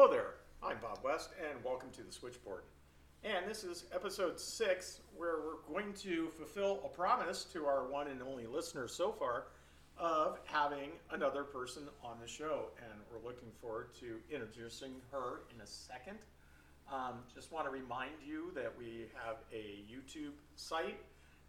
Hello 0.00 0.10
there, 0.10 0.36
I'm 0.62 0.78
Bob 0.80 1.00
West, 1.04 1.28
and 1.46 1.62
welcome 1.62 1.90
to 1.90 2.02
the 2.02 2.10
Switchboard. 2.10 2.62
And 3.22 3.46
this 3.46 3.64
is 3.64 3.84
episode 3.94 4.40
six, 4.40 5.00
where 5.14 5.40
we're 5.44 5.74
going 5.74 5.92
to 5.92 6.30
fulfill 6.38 6.80
a 6.86 6.88
promise 6.88 7.44
to 7.52 7.66
our 7.66 7.86
one 7.86 8.08
and 8.08 8.22
only 8.22 8.46
listeners 8.46 8.94
so 8.94 9.12
far 9.12 9.48
of 9.98 10.38
having 10.46 10.92
another 11.10 11.44
person 11.44 11.82
on 12.02 12.16
the 12.18 12.26
show. 12.26 12.68
And 12.78 12.98
we're 13.12 13.22
looking 13.28 13.50
forward 13.60 13.88
to 14.00 14.16
introducing 14.34 14.92
her 15.12 15.42
in 15.54 15.60
a 15.60 15.66
second. 15.66 16.16
Um, 16.90 17.16
just 17.34 17.52
want 17.52 17.66
to 17.66 17.70
remind 17.70 18.22
you 18.26 18.52
that 18.54 18.72
we 18.78 19.04
have 19.22 19.36
a 19.52 19.84
YouTube 19.84 20.32
site 20.56 20.96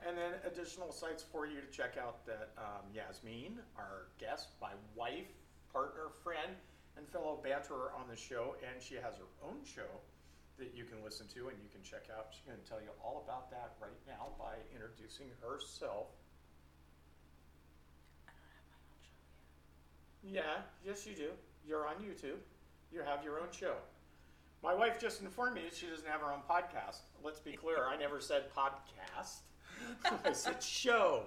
and 0.06 0.18
then 0.18 0.34
additional 0.46 0.92
sites 0.92 1.24
for 1.24 1.48
you 1.48 1.62
to 1.62 1.68
check 1.68 1.96
out 1.98 2.26
that 2.26 2.50
um, 2.58 2.84
Yasmin, 2.94 3.60
our 3.78 4.08
guest, 4.20 4.50
my 4.62 4.72
wife, 4.94 5.32
partner, 5.72 6.10
friend, 6.22 6.52
and 6.98 7.08
fellow 7.08 7.40
banterer 7.44 7.92
on 7.98 8.08
the 8.10 8.16
show, 8.16 8.56
and 8.62 8.82
she 8.82 8.96
has 8.96 9.16
her 9.18 9.30
own 9.44 9.64
show 9.64 9.90
that 10.58 10.74
you 10.76 10.84
can 10.84 11.04
listen 11.04 11.28
to 11.34 11.50
and 11.50 11.58
you 11.62 11.70
can 11.72 11.82
check 11.82 12.06
out. 12.16 12.28
She's 12.32 12.46
going 12.46 12.60
to 12.62 12.70
tell 12.70 12.80
you 12.80 12.90
all 13.04 13.24
about 13.26 13.50
that 13.52 13.74
right 13.82 13.98
now 14.08 14.30
by 14.38 14.54
introducing 14.74 15.28
herself. 15.42 16.08
Yeah, 20.24 20.62
yes, 20.86 21.08
you 21.08 21.16
do. 21.16 21.30
You're 21.68 21.88
on 21.88 21.96
YouTube. 21.96 22.38
You 22.92 23.02
have 23.02 23.24
your 23.24 23.40
own 23.40 23.48
show. 23.52 23.74
My 24.64 24.76
wife 24.76 25.00
just 25.00 25.22
informed 25.22 25.56
me 25.56 25.62
that 25.64 25.76
she 25.76 25.88
doesn't 25.88 26.08
have 26.08 26.22
her 26.22 26.32
own 26.32 26.42
podcast. 26.48 27.00
Let's 27.24 27.40
be 27.40 27.54
clear, 27.54 27.88
I 27.88 27.98
never 27.98 28.20
said 28.20 28.44
podcast. 28.56 29.40
I 30.26 30.34
said 30.34 30.62
show. 30.62 31.24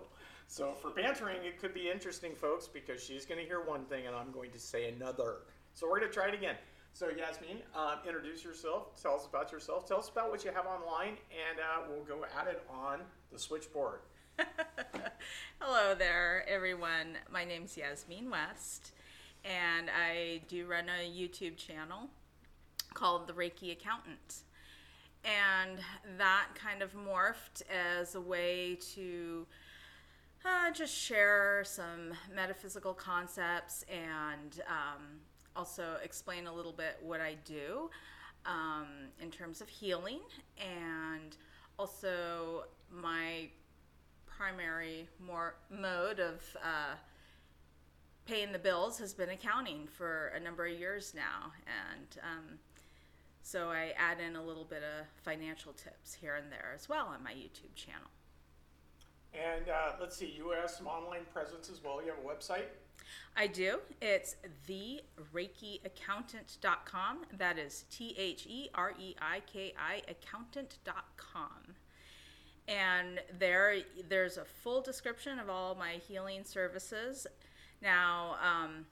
So 0.46 0.72
for 0.74 0.90
bantering, 0.90 1.38
it 1.44 1.58
could 1.58 1.74
be 1.74 1.90
interesting, 1.90 2.34
folks, 2.36 2.68
because 2.68 3.02
she's 3.02 3.26
going 3.26 3.40
to 3.40 3.46
hear 3.46 3.60
one 3.60 3.84
thing 3.86 4.06
and 4.06 4.14
I'm 4.14 4.30
going 4.30 4.52
to 4.52 4.60
say 4.60 4.88
another. 4.88 5.38
So 5.74 5.88
we're 5.88 5.98
going 5.98 6.10
to 6.10 6.14
try 6.14 6.28
it 6.28 6.34
again. 6.34 6.54
So 6.92 7.08
Yasmin, 7.08 7.58
um, 7.74 7.98
introduce 8.06 8.44
yourself. 8.44 9.00
Tell 9.00 9.16
us 9.16 9.26
about 9.26 9.50
yourself. 9.50 9.86
Tell 9.86 9.98
us 9.98 10.08
about 10.08 10.30
what 10.30 10.44
you 10.44 10.52
have 10.54 10.66
online, 10.66 11.16
and 11.30 11.58
uh, 11.58 11.82
we'll 11.88 12.04
go 12.04 12.24
at 12.38 12.46
it 12.46 12.64
on 12.70 13.00
the 13.32 13.38
switchboard. 13.38 14.00
Hello 15.60 15.94
there, 15.96 16.44
everyone. 16.48 17.18
My 17.32 17.44
name's 17.44 17.76
Yasmin 17.76 18.30
West, 18.30 18.92
and 19.44 19.90
I 19.90 20.42
do 20.46 20.66
run 20.66 20.84
a 20.88 21.10
YouTube 21.10 21.56
channel 21.56 22.08
called 22.94 23.26
The 23.26 23.32
Reiki 23.32 23.72
Accountant 23.72 24.44
and 25.24 25.78
that 26.18 26.48
kind 26.54 26.82
of 26.82 26.94
morphed 26.94 27.62
as 27.70 28.14
a 28.14 28.20
way 28.20 28.78
to 28.94 29.46
uh, 30.44 30.70
just 30.70 30.94
share 30.94 31.62
some 31.64 32.12
metaphysical 32.34 32.92
concepts 32.92 33.84
and 33.88 34.60
um, 34.68 35.20
also 35.56 35.96
explain 36.02 36.46
a 36.46 36.52
little 36.52 36.72
bit 36.72 36.98
what 37.02 37.20
I 37.20 37.36
do 37.44 37.90
um, 38.46 38.86
in 39.20 39.30
terms 39.30 39.60
of 39.60 39.68
healing 39.68 40.20
and 40.58 41.36
also 41.78 42.64
my 42.90 43.48
primary 44.26 45.08
more 45.24 45.54
mode 45.70 46.18
of 46.18 46.42
uh, 46.62 46.94
paying 48.26 48.52
the 48.52 48.58
bills 48.58 48.98
has 48.98 49.14
been 49.14 49.30
accounting 49.30 49.86
for 49.86 50.32
a 50.36 50.40
number 50.40 50.66
of 50.66 50.78
years 50.78 51.12
now 51.14 51.52
and 51.66 52.18
um, 52.22 52.58
so 53.44 53.68
I 53.68 53.92
add 53.98 54.20
in 54.20 54.36
a 54.36 54.42
little 54.42 54.64
bit 54.64 54.82
of 54.82 55.06
financial 55.22 55.74
tips 55.74 56.14
here 56.14 56.34
and 56.36 56.50
there 56.50 56.72
as 56.74 56.88
well 56.88 57.08
on 57.08 57.22
my 57.22 57.32
YouTube 57.32 57.74
channel. 57.74 58.08
And 59.34 59.68
uh, 59.68 59.92
let's 60.00 60.16
see, 60.16 60.32
you 60.34 60.50
have 60.58 60.70
some 60.70 60.86
online 60.86 61.26
presence 61.30 61.68
as 61.68 61.84
well. 61.84 62.00
You 62.02 62.08
have 62.08 62.18
a 62.18 62.26
website? 62.26 62.68
I 63.36 63.48
do. 63.48 63.80
It's 64.00 64.36
thereikiaccountant.com. 64.68 67.18
That 67.36 67.58
is 67.58 67.84
T 67.90 68.14
H 68.16 68.46
E 68.46 68.68
R 68.74 68.94
E 68.98 69.16
I 69.20 69.40
K 69.40 69.74
I 69.78 70.00
accountant.com. 70.08 71.74
And 72.66 73.20
there, 73.38 73.76
there's 74.08 74.38
a 74.38 74.44
full 74.44 74.80
description 74.80 75.38
of 75.38 75.50
all 75.50 75.74
my 75.74 76.00
healing 76.08 76.44
services. 76.44 77.26
Now, 77.82 78.36
um, 78.42 78.86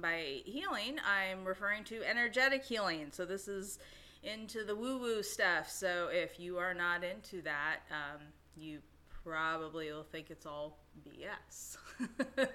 by 0.00 0.42
healing, 0.44 0.98
I'm 1.06 1.44
referring 1.44 1.84
to 1.84 2.02
energetic 2.04 2.64
healing. 2.64 3.08
So 3.12 3.24
this 3.24 3.48
is 3.48 3.78
into 4.22 4.64
the 4.64 4.74
woo 4.74 4.98
woo 4.98 5.22
stuff. 5.22 5.70
So 5.70 6.08
if 6.10 6.40
you 6.40 6.58
are 6.58 6.74
not 6.74 7.04
into 7.04 7.40
that, 7.42 7.80
um, 7.90 8.20
you 8.56 8.80
probably 9.24 9.92
will 9.92 10.02
think 10.02 10.30
it's 10.30 10.46
all 10.46 10.78
BS. 11.06 11.76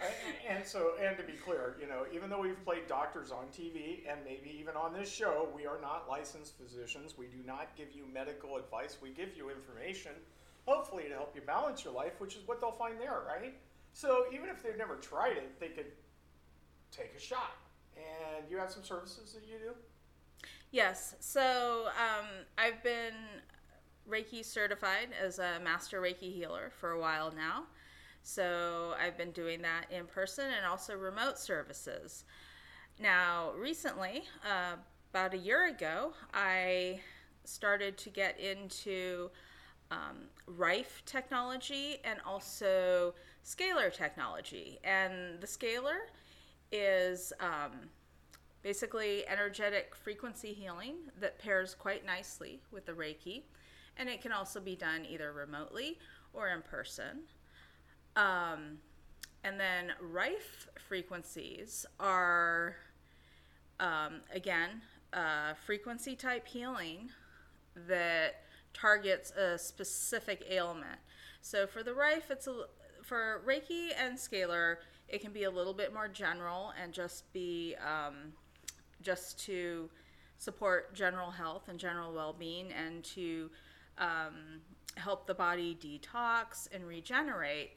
and 0.48 0.64
so, 0.64 0.92
and 1.02 1.16
to 1.16 1.22
be 1.22 1.32
clear, 1.32 1.76
you 1.80 1.86
know, 1.86 2.04
even 2.14 2.30
though 2.30 2.40
we've 2.40 2.62
played 2.64 2.86
doctors 2.86 3.30
on 3.30 3.46
TV 3.46 4.00
and 4.08 4.20
maybe 4.24 4.56
even 4.58 4.76
on 4.76 4.92
this 4.92 5.10
show, 5.10 5.48
we 5.54 5.66
are 5.66 5.80
not 5.80 6.06
licensed 6.08 6.54
physicians. 6.56 7.16
We 7.18 7.26
do 7.26 7.38
not 7.44 7.76
give 7.76 7.88
you 7.92 8.04
medical 8.12 8.56
advice. 8.56 8.98
We 9.02 9.10
give 9.10 9.36
you 9.36 9.50
information, 9.50 10.12
hopefully 10.66 11.04
to 11.04 11.14
help 11.14 11.34
you 11.34 11.42
balance 11.42 11.84
your 11.84 11.92
life, 11.92 12.20
which 12.20 12.36
is 12.36 12.46
what 12.46 12.60
they'll 12.60 12.70
find 12.70 13.00
there, 13.00 13.22
right? 13.26 13.54
So 13.92 14.26
even 14.32 14.48
if 14.48 14.62
they've 14.62 14.78
never 14.78 14.96
tried 14.96 15.36
it, 15.36 15.58
they 15.58 15.68
could 15.68 15.90
take 16.90 17.14
a 17.16 17.20
shot. 17.20 17.56
And 17.96 18.44
you 18.48 18.58
have 18.58 18.70
some 18.70 18.84
services 18.84 19.32
that 19.32 19.42
you 19.42 19.58
do? 19.58 19.74
Yes. 20.70 21.16
So 21.20 21.86
um, 21.88 22.26
I've 22.56 22.82
been 22.82 23.14
Reiki 24.08 24.44
certified 24.44 25.08
as 25.20 25.38
a 25.38 25.58
master 25.62 26.00
Reiki 26.00 26.32
healer 26.32 26.70
for 26.78 26.92
a 26.92 27.00
while 27.00 27.32
now. 27.34 27.64
So 28.22 28.94
I've 29.00 29.16
been 29.16 29.30
doing 29.30 29.62
that 29.62 29.86
in 29.90 30.06
person 30.06 30.44
and 30.44 30.66
also 30.66 30.94
remote 30.96 31.38
services. 31.38 32.24
Now, 33.00 33.52
recently, 33.56 34.24
uh, 34.44 34.76
about 35.10 35.34
a 35.34 35.38
year 35.38 35.68
ago, 35.68 36.12
I 36.34 37.00
started 37.44 37.96
to 37.98 38.10
get 38.10 38.38
into 38.38 39.30
um, 39.90 40.28
Rife 40.46 41.02
technology 41.06 41.98
and 42.04 42.18
also 42.26 43.14
scalar 43.44 43.92
technology. 43.92 44.78
And 44.84 45.40
the 45.40 45.46
scalar 45.46 45.96
is 46.70 47.32
um, 47.40 47.88
basically 48.62 49.26
energetic 49.28 49.94
frequency 49.94 50.52
healing 50.52 50.96
that 51.20 51.38
pairs 51.38 51.74
quite 51.74 52.04
nicely 52.04 52.60
with 52.70 52.86
the 52.86 52.92
Reiki, 52.92 53.44
and 53.96 54.08
it 54.08 54.20
can 54.20 54.32
also 54.32 54.60
be 54.60 54.76
done 54.76 55.06
either 55.08 55.32
remotely 55.32 55.98
or 56.32 56.48
in 56.48 56.62
person. 56.62 57.22
Um, 58.18 58.78
and 59.44 59.58
then 59.58 59.92
Rife 60.02 60.68
frequencies 60.88 61.86
are, 62.00 62.74
um, 63.78 64.20
again, 64.34 64.82
frequency 65.64 66.16
type 66.16 66.46
healing 66.46 67.10
that 67.86 68.42
targets 68.74 69.30
a 69.30 69.56
specific 69.56 70.44
ailment. 70.50 70.98
So 71.40 71.66
for 71.66 71.82
the 71.82 71.94
Rife, 71.94 72.30
it's 72.30 72.48
a, 72.48 72.64
for 73.02 73.40
Reiki 73.46 73.90
and 73.96 74.18
Scalar, 74.18 74.76
it 75.08 75.20
can 75.20 75.32
be 75.32 75.44
a 75.44 75.50
little 75.50 75.72
bit 75.72 75.94
more 75.94 76.08
general 76.08 76.72
and 76.82 76.92
just 76.92 77.32
be 77.32 77.76
um, 77.76 78.32
just 79.00 79.38
to 79.46 79.88
support 80.38 80.94
general 80.94 81.30
health 81.30 81.68
and 81.68 81.78
general 81.78 82.12
well-being 82.12 82.72
and 82.72 83.04
to 83.04 83.48
um, 83.96 84.60
help 84.96 85.26
the 85.26 85.34
body 85.34 85.78
detox 85.80 86.68
and 86.74 86.86
regenerate 86.86 87.70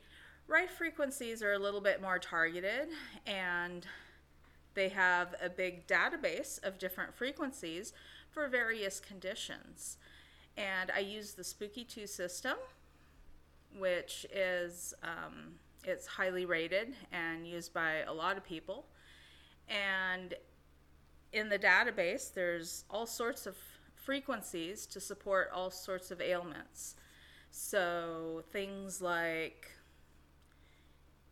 Rife 0.51 0.72
frequencies 0.72 1.41
are 1.41 1.53
a 1.53 1.59
little 1.59 1.79
bit 1.79 2.01
more 2.01 2.19
targeted 2.19 2.89
and 3.25 3.88
they 4.73 4.89
have 4.89 5.34
a 5.41 5.50
big 5.50 5.88
database 5.88 6.62
of 6.63 6.78
different 6.78 7.16
frequencies 7.16 7.94
for 8.29 8.47
various 8.47 9.00
conditions 9.00 9.97
and 10.57 10.91
i 10.94 11.00
use 11.00 11.34
the 11.34 11.44
Spooky2 11.44 12.07
system 12.07 12.57
which 13.78 14.25
is 14.34 14.94
um, 15.03 15.53
it's 15.84 16.06
highly 16.06 16.45
rated 16.45 16.94
and 17.12 17.47
used 17.47 17.73
by 17.73 18.00
a 18.07 18.13
lot 18.13 18.38
of 18.38 18.44
people. 18.44 18.85
And 19.68 20.33
in 21.33 21.50
the 21.50 21.57
database, 21.57 22.33
there's 22.33 22.83
all 22.89 23.06
sorts 23.06 23.45
of 23.45 23.56
frequencies 23.95 24.86
to 24.88 25.00
support 25.00 25.50
all 25.54 25.71
sorts 25.71 26.12
of 26.12 26.21
ailments. 26.21 26.95
So 27.51 28.44
things 28.51 29.01
like, 29.01 29.69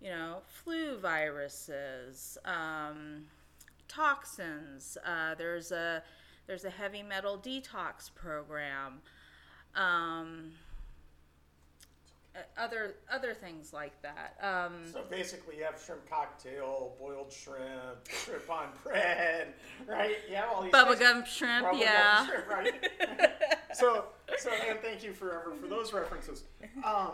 you 0.01 0.09
know, 0.09 0.37
flu 0.45 0.97
viruses, 0.97 2.37
um, 2.45 3.25
toxins. 3.87 4.97
Uh, 5.05 5.35
there's 5.35 5.71
a 5.71 6.03
there's 6.47 6.65
a 6.65 6.69
heavy 6.69 7.03
metal 7.03 7.37
detox 7.37 8.13
program. 8.13 9.01
Um, 9.75 10.51
uh, 12.35 12.39
other 12.57 12.95
other 13.11 13.33
things 13.33 13.73
like 13.73 13.93
that. 14.01 14.35
Um, 14.41 14.91
so 14.91 15.03
basically, 15.09 15.57
you 15.57 15.63
have 15.63 15.81
shrimp 15.83 16.07
cocktail, 16.09 16.95
boiled 16.99 17.31
shrimp, 17.31 18.07
shrimp 18.07 18.49
on 18.49 18.67
bread, 18.83 19.53
right? 19.87 20.15
Yeah, 20.29 20.45
all 20.45 20.61
these 20.61 20.71
bubblegum 20.71 21.25
shrimp, 21.25 21.65
bubble 21.65 21.79
yeah. 21.79 22.27
Shrimp, 22.27 22.47
right? 22.47 22.73
so, 23.73 24.05
so, 24.37 24.51
and 24.69 24.79
thank 24.79 25.03
you 25.03 25.11
forever 25.11 25.53
for 25.59 25.67
those 25.67 25.91
references. 25.91 26.43
Um, 26.85 27.11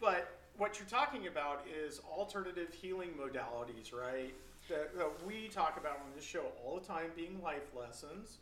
but 0.00 0.35
what 0.58 0.78
you're 0.78 0.88
talking 0.88 1.26
about 1.26 1.64
is 1.86 2.00
alternative 2.10 2.72
healing 2.72 3.10
modalities, 3.18 3.92
right? 3.92 4.34
that, 4.68 4.96
that 4.96 5.26
we 5.26 5.48
talk 5.48 5.76
about 5.78 5.98
on 6.04 6.10
this 6.14 6.24
show 6.24 6.44
all 6.64 6.78
the 6.78 6.86
time 6.86 7.10
being 7.14 7.40
life 7.42 7.70
lessons. 7.78 8.38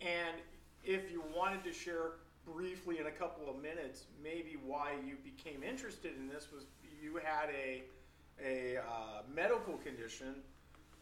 And 0.00 0.36
if 0.82 1.10
you 1.10 1.22
wanted 1.34 1.64
to 1.64 1.72
share 1.72 2.12
briefly 2.46 2.98
in 2.98 3.06
a 3.06 3.10
couple 3.10 3.48
of 3.48 3.60
minutes, 3.60 4.04
maybe 4.22 4.56
why 4.64 4.92
you 5.06 5.16
became 5.24 5.62
interested 5.62 6.12
in 6.18 6.28
this 6.28 6.48
was 6.52 6.64
you 7.02 7.20
had 7.22 7.48
a 7.50 7.82
a 8.44 8.78
uh, 8.78 9.22
medical 9.32 9.74
condition 9.78 10.34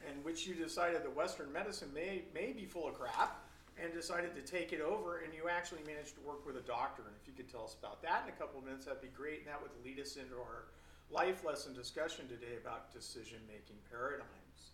in 0.06 0.22
which 0.22 0.46
you 0.46 0.54
decided 0.54 1.02
that 1.02 1.16
Western 1.16 1.52
medicine 1.52 1.88
may 1.94 2.22
may 2.34 2.52
be 2.52 2.64
full 2.64 2.88
of 2.88 2.94
crap 2.94 3.41
and 3.80 3.92
decided 3.92 4.34
to 4.34 4.42
take 4.42 4.72
it 4.72 4.80
over 4.80 5.18
and 5.18 5.32
you 5.32 5.48
actually 5.48 5.80
managed 5.86 6.14
to 6.14 6.20
work 6.20 6.44
with 6.46 6.56
a 6.56 6.66
doctor 6.66 7.02
and 7.06 7.14
if 7.20 7.26
you 7.26 7.34
could 7.34 7.50
tell 7.50 7.64
us 7.64 7.76
about 7.78 8.02
that 8.02 8.22
in 8.24 8.28
a 8.28 8.36
couple 8.36 8.58
of 8.58 8.64
minutes 8.64 8.84
that'd 8.86 9.00
be 9.00 9.08
great 9.08 9.38
and 9.38 9.46
that 9.48 9.60
would 9.60 9.70
lead 9.84 9.98
us 9.98 10.16
into 10.16 10.34
our 10.34 10.66
life 11.10 11.44
lesson 11.44 11.74
discussion 11.74 12.26
today 12.28 12.56
about 12.60 12.92
decision 12.92 13.38
making 13.46 13.76
paradigms 13.90 14.72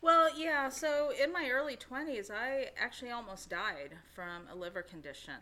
Well, 0.00 0.28
yeah, 0.38 0.68
so 0.68 1.10
in 1.20 1.32
my 1.32 1.48
early 1.50 1.76
20s, 1.76 2.30
I 2.30 2.70
actually 2.80 3.10
almost 3.10 3.50
died 3.50 3.96
from 4.14 4.46
a 4.48 4.54
liver 4.54 4.82
condition. 4.82 5.34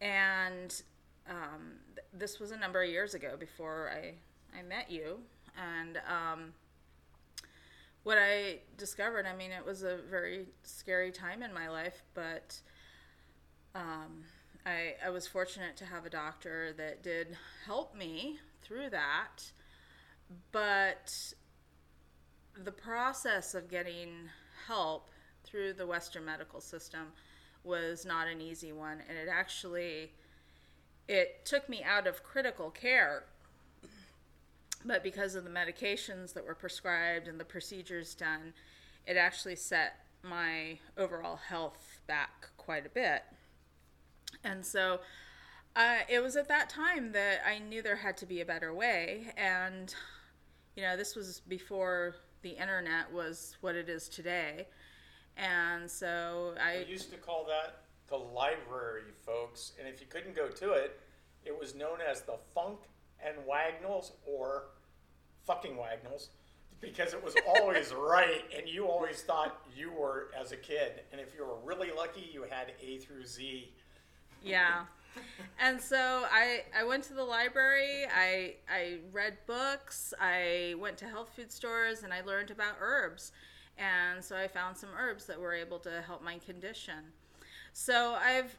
And 0.00 0.82
um, 1.28 1.78
th- 1.94 2.06
this 2.12 2.38
was 2.38 2.50
a 2.50 2.56
number 2.58 2.82
of 2.82 2.90
years 2.90 3.14
ago 3.14 3.34
before 3.38 3.90
I, 3.90 4.14
I 4.58 4.62
met 4.62 4.90
you. 4.90 5.20
And 5.56 5.96
um, 6.06 6.52
what 8.06 8.18
I 8.18 8.60
discovered, 8.78 9.26
I 9.26 9.34
mean, 9.34 9.50
it 9.50 9.66
was 9.66 9.82
a 9.82 9.96
very 10.08 10.46
scary 10.62 11.10
time 11.10 11.42
in 11.42 11.52
my 11.52 11.68
life, 11.68 12.04
but 12.14 12.56
um, 13.74 14.22
I, 14.64 14.94
I 15.04 15.10
was 15.10 15.26
fortunate 15.26 15.76
to 15.78 15.86
have 15.86 16.06
a 16.06 16.08
doctor 16.08 16.72
that 16.76 17.02
did 17.02 17.36
help 17.64 17.96
me 17.96 18.38
through 18.62 18.90
that. 18.90 19.50
But 20.52 21.34
the 22.62 22.70
process 22.70 23.56
of 23.56 23.68
getting 23.68 24.10
help 24.68 25.10
through 25.42 25.72
the 25.72 25.84
Western 25.88 26.24
medical 26.24 26.60
system 26.60 27.08
was 27.64 28.06
not 28.06 28.28
an 28.28 28.40
easy 28.40 28.70
one, 28.70 28.98
and 29.08 29.18
it 29.18 29.28
actually 29.28 30.12
it 31.08 31.44
took 31.44 31.68
me 31.68 31.82
out 31.82 32.06
of 32.06 32.22
critical 32.22 32.70
care. 32.70 33.24
But 34.86 35.02
because 35.02 35.34
of 35.34 35.44
the 35.44 35.50
medications 35.50 36.32
that 36.34 36.46
were 36.46 36.54
prescribed 36.54 37.28
and 37.28 37.40
the 37.40 37.44
procedures 37.44 38.14
done, 38.14 38.52
it 39.06 39.16
actually 39.16 39.56
set 39.56 40.06
my 40.22 40.78
overall 40.96 41.36
health 41.36 42.00
back 42.06 42.48
quite 42.56 42.86
a 42.86 42.88
bit. 42.88 43.22
And 44.44 44.64
so 44.64 45.00
uh, 45.74 45.98
it 46.08 46.22
was 46.22 46.36
at 46.36 46.48
that 46.48 46.68
time 46.68 47.12
that 47.12 47.40
I 47.46 47.58
knew 47.58 47.82
there 47.82 47.96
had 47.96 48.16
to 48.18 48.26
be 48.26 48.40
a 48.40 48.44
better 48.44 48.72
way. 48.72 49.26
And, 49.36 49.94
you 50.76 50.82
know, 50.82 50.96
this 50.96 51.16
was 51.16 51.40
before 51.48 52.16
the 52.42 52.50
internet 52.50 53.12
was 53.12 53.56
what 53.60 53.74
it 53.74 53.88
is 53.88 54.08
today. 54.08 54.68
And 55.36 55.90
so 55.90 56.54
I. 56.62 56.84
we 56.86 56.92
used 56.92 57.10
to 57.10 57.18
call 57.18 57.44
that 57.46 57.82
the 58.08 58.16
library 58.16 59.02
folks 59.24 59.72
and 59.78 59.88
if 59.88 60.00
you 60.00 60.06
couldn't 60.06 60.36
go 60.36 60.46
to 60.48 60.72
it 60.72 61.00
it 61.44 61.58
was 61.58 61.74
known 61.74 61.98
as 62.08 62.22
the 62.22 62.36
Funk 62.54 62.78
and 63.24 63.36
Wagnalls 63.46 64.12
or 64.26 64.66
fucking 65.46 65.76
Wagnalls 65.76 66.30
because 66.80 67.14
it 67.14 67.22
was 67.22 67.34
always 67.46 67.92
right 67.98 68.44
and 68.56 68.68
you 68.68 68.86
always 68.86 69.22
thought 69.22 69.62
you 69.74 69.90
were 69.90 70.28
as 70.38 70.52
a 70.52 70.56
kid 70.56 71.02
and 71.12 71.20
if 71.20 71.34
you 71.36 71.44
were 71.44 71.56
really 71.64 71.90
lucky 71.96 72.28
you 72.32 72.42
had 72.42 72.72
a 72.82 72.98
through 72.98 73.24
z. 73.24 73.70
Yeah. 74.42 74.84
And 75.58 75.80
so 75.80 76.26
I, 76.30 76.64
I 76.78 76.84
went 76.84 77.02
to 77.04 77.14
the 77.14 77.24
library 77.24 78.04
I, 78.14 78.56
I 78.70 78.98
read 79.12 79.38
books 79.46 80.12
i 80.20 80.74
went 80.78 80.98
to 80.98 81.06
health 81.06 81.30
food 81.34 81.50
stores 81.50 82.02
and 82.02 82.12
i 82.12 82.20
learned 82.20 82.50
about 82.50 82.74
herbs. 82.80 83.32
And 83.78 84.22
so 84.22 84.36
i 84.36 84.46
found 84.46 84.76
some 84.76 84.90
herbs 84.98 85.24
that 85.24 85.40
were 85.40 85.54
able 85.54 85.78
to 85.80 86.02
help 86.02 86.22
my 86.22 86.36
condition. 86.38 87.12
So 87.72 88.16
i've 88.20 88.54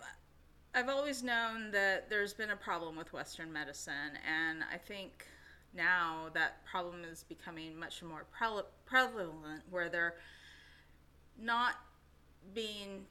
i've 0.74 0.90
always 0.90 1.22
known 1.22 1.70
that 1.72 2.10
there's 2.10 2.34
been 2.34 2.50
a 2.50 2.56
problem 2.56 2.96
with 2.96 3.14
western 3.14 3.54
medicine 3.54 4.18
and 4.28 4.64
i 4.74 4.78
think 4.78 5.28
now 5.78 6.26
that 6.34 6.66
problem 6.66 7.04
is 7.10 7.24
becoming 7.24 7.80
much 7.80 8.04
more 8.04 8.26
prel- 8.38 8.66
prevalent 8.86 9.62
where 9.70 9.88
they're 9.88 10.16
not 11.40 11.76
being 12.54 13.06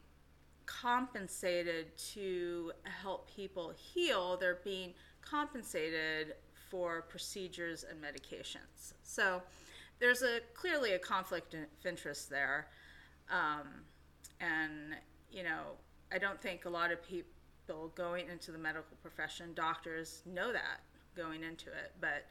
compensated 0.66 1.96
to 1.96 2.72
help 2.82 3.30
people 3.34 3.72
heal, 3.76 4.36
they're 4.36 4.58
being 4.64 4.92
compensated 5.22 6.34
for 6.70 7.02
procedures 7.02 7.84
and 7.88 8.02
medications. 8.02 8.92
So 9.02 9.42
there's 10.00 10.22
a 10.22 10.40
clearly 10.54 10.92
a 10.92 10.98
conflict 10.98 11.54
of 11.54 11.60
interest 11.84 12.28
there, 12.28 12.66
um, 13.30 13.68
and 14.40 14.96
you 15.30 15.42
know 15.42 15.62
I 16.12 16.18
don't 16.18 16.40
think 16.40 16.64
a 16.64 16.70
lot 16.70 16.92
of 16.92 17.02
people 17.02 17.92
going 17.94 18.28
into 18.28 18.52
the 18.52 18.58
medical 18.58 18.96
profession, 19.02 19.52
doctors, 19.54 20.22
know 20.26 20.52
that 20.52 20.80
going 21.16 21.42
into 21.42 21.68
it, 21.68 21.92
but 22.00 22.26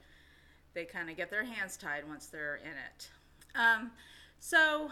they 0.75 0.85
kind 0.85 1.09
of 1.09 1.17
get 1.17 1.31
their 1.31 1.43
hands 1.43 1.77
tied 1.77 2.07
once 2.07 2.27
they're 2.27 2.57
in 2.57 2.67
it. 2.67 3.09
Um, 3.55 3.91
so 4.39 4.89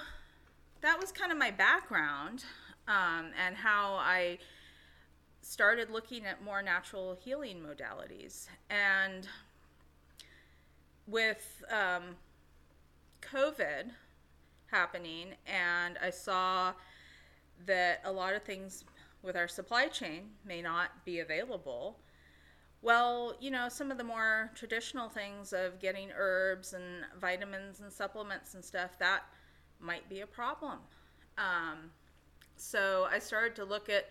that 0.81 0.99
was 0.99 1.11
kind 1.11 1.31
of 1.31 1.37
my 1.37 1.51
background 1.51 2.43
um, 2.87 3.27
and 3.45 3.55
how 3.55 3.93
I 3.93 4.39
started 5.41 5.91
looking 5.91 6.25
at 6.25 6.43
more 6.43 6.61
natural 6.63 7.17
healing 7.23 7.57
modalities. 7.57 8.47
And 8.69 9.27
with 11.05 11.63
um, 11.69 12.15
COVID 13.21 13.91
happening, 14.67 15.35
and 15.45 15.97
I 16.01 16.09
saw 16.09 16.73
that 17.65 18.01
a 18.05 18.11
lot 18.11 18.33
of 18.33 18.43
things 18.43 18.85
with 19.21 19.35
our 19.35 19.47
supply 19.47 19.87
chain 19.87 20.29
may 20.45 20.61
not 20.61 21.05
be 21.05 21.19
available. 21.19 21.97
Well, 22.83 23.35
you 23.39 23.49
know, 23.49 23.69
some 23.69 23.91
of 23.91 23.97
the 23.97 24.03
more 24.03 24.51
traditional 24.55 25.07
things 25.07 25.53
of 25.53 25.79
getting 25.79 26.09
herbs 26.13 26.73
and 26.73 27.05
vitamins 27.17 27.79
and 27.79 27.89
supplements 27.91 28.55
and 28.55 28.63
stuff, 28.63 28.99
that 28.99 29.23
might 29.79 30.09
be 30.09 30.19
a 30.19 30.27
problem. 30.27 30.79
Um, 31.37 31.91
so 32.57 33.07
I 33.09 33.19
started 33.19 33.55
to 33.55 33.63
look 33.63 33.87
at 33.87 34.09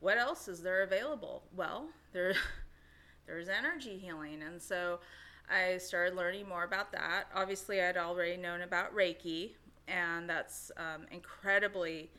what 0.00 0.16
else 0.16 0.48
is 0.48 0.62
there 0.62 0.82
available. 0.82 1.42
Well, 1.54 1.88
there, 2.14 2.32
there's 3.26 3.50
energy 3.50 3.98
healing, 3.98 4.42
and 4.42 4.60
so 4.60 5.00
I 5.50 5.76
started 5.76 6.16
learning 6.16 6.48
more 6.48 6.64
about 6.64 6.92
that. 6.92 7.24
Obviously, 7.34 7.82
I'd 7.82 7.98
already 7.98 8.38
known 8.38 8.62
about 8.62 8.94
Reiki, 8.96 9.50
and 9.86 10.30
that's 10.30 10.72
um, 10.78 11.02
incredibly 11.10 12.10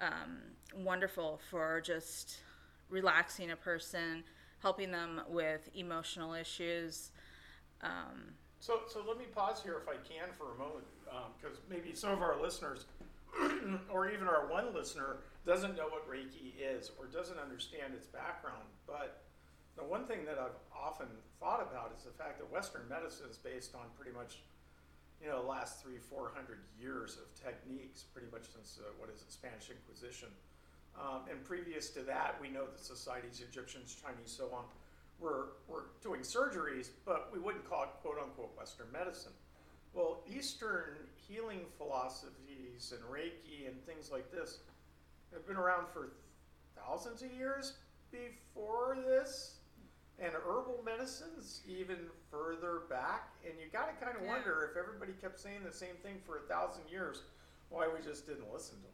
um, 0.00 0.38
wonderful 0.84 1.40
for 1.50 1.80
just 1.80 2.38
relaxing 2.90 3.50
a 3.50 3.56
person, 3.56 4.22
helping 4.62 4.90
them 4.90 5.20
with 5.28 5.68
emotional 5.74 6.34
issues. 6.34 7.10
Um, 7.82 8.34
so 8.60 8.80
so 8.88 9.04
let 9.06 9.18
me 9.18 9.24
pause 9.32 9.62
here 9.62 9.80
if 9.80 9.88
i 9.88 9.94
can 10.02 10.32
for 10.36 10.52
a 10.52 10.58
moment 10.58 10.84
because 11.40 11.58
maybe 11.70 11.94
some 11.94 12.10
of 12.10 12.20
our 12.20 12.40
listeners 12.42 12.86
or 13.90 14.10
even 14.10 14.26
our 14.26 14.50
one 14.50 14.74
listener 14.74 15.18
doesn't 15.46 15.76
know 15.76 15.88
what 15.88 16.08
Reiki 16.08 16.52
is 16.60 16.90
or 16.98 17.06
doesn't 17.06 17.38
understand 17.38 17.94
its 17.94 18.06
background. 18.06 18.68
But 18.86 19.24
the 19.76 19.84
one 19.84 20.04
thing 20.04 20.24
that 20.26 20.38
I've 20.38 20.58
often 20.74 21.06
thought 21.40 21.62
about 21.62 21.92
is 21.96 22.04
the 22.04 22.10
fact 22.10 22.38
that 22.38 22.50
Western 22.50 22.82
medicine 22.88 23.26
is 23.30 23.38
based 23.38 23.74
on 23.74 23.88
pretty 23.96 24.16
much, 24.16 24.42
you 25.22 25.28
know, 25.28 25.40
the 25.40 25.48
last 25.48 25.82
three, 25.82 25.98
four 25.98 26.32
hundred 26.34 26.58
years 26.80 27.16
of 27.16 27.32
techniques, 27.32 28.04
pretty 28.12 28.28
much 28.32 28.44
since 28.52 28.78
uh, 28.80 28.90
what 28.98 29.08
is 29.08 29.22
it, 29.22 29.32
Spanish 29.32 29.70
Inquisition. 29.70 30.28
Um, 31.00 31.22
and 31.30 31.44
previous 31.44 31.90
to 31.90 32.02
that, 32.02 32.36
we 32.40 32.48
know 32.48 32.66
that 32.66 32.80
societies, 32.80 33.42
Egyptians, 33.48 33.96
Chinese, 34.02 34.30
so 34.36 34.50
on, 34.52 34.64
were, 35.20 35.52
were 35.68 35.90
doing 36.02 36.20
surgeries, 36.22 36.90
but 37.06 37.30
we 37.32 37.38
wouldn't 37.38 37.68
call 37.68 37.84
it 37.84 37.90
quote 38.02 38.16
unquote 38.22 38.56
Western 38.56 38.90
medicine. 38.92 39.32
Well, 39.94 40.22
Eastern 40.28 40.96
healing 41.28 41.60
philosophies 41.76 42.92
and 42.92 43.02
Reiki 43.04 43.66
and 43.68 43.84
things 43.86 44.10
like 44.12 44.30
this 44.30 44.58
have 45.32 45.46
been 45.46 45.56
around 45.56 45.86
for 45.92 46.12
thousands 46.76 47.22
of 47.22 47.32
years 47.32 47.74
before 48.10 48.96
this, 49.06 49.56
and 50.18 50.32
herbal 50.32 50.80
medicines 50.84 51.62
even 51.66 51.96
further 52.30 52.82
back. 52.90 53.30
And 53.44 53.54
you 53.60 53.68
got 53.72 53.86
to 53.88 54.04
kind 54.04 54.16
of 54.16 54.22
Yeah. 54.22 54.32
wonder 54.32 54.68
if 54.70 54.76
everybody 54.76 55.12
kept 55.12 55.38
saying 55.38 55.62
the 55.64 55.72
same 55.72 55.96
thing 56.02 56.20
for 56.26 56.38
a 56.38 56.42
thousand 56.48 56.88
years, 56.88 57.22
why 57.68 57.86
we 57.88 58.00
just 58.02 58.26
didn't 58.26 58.50
listen 58.52 58.76
to 58.78 58.82
them. 58.82 58.92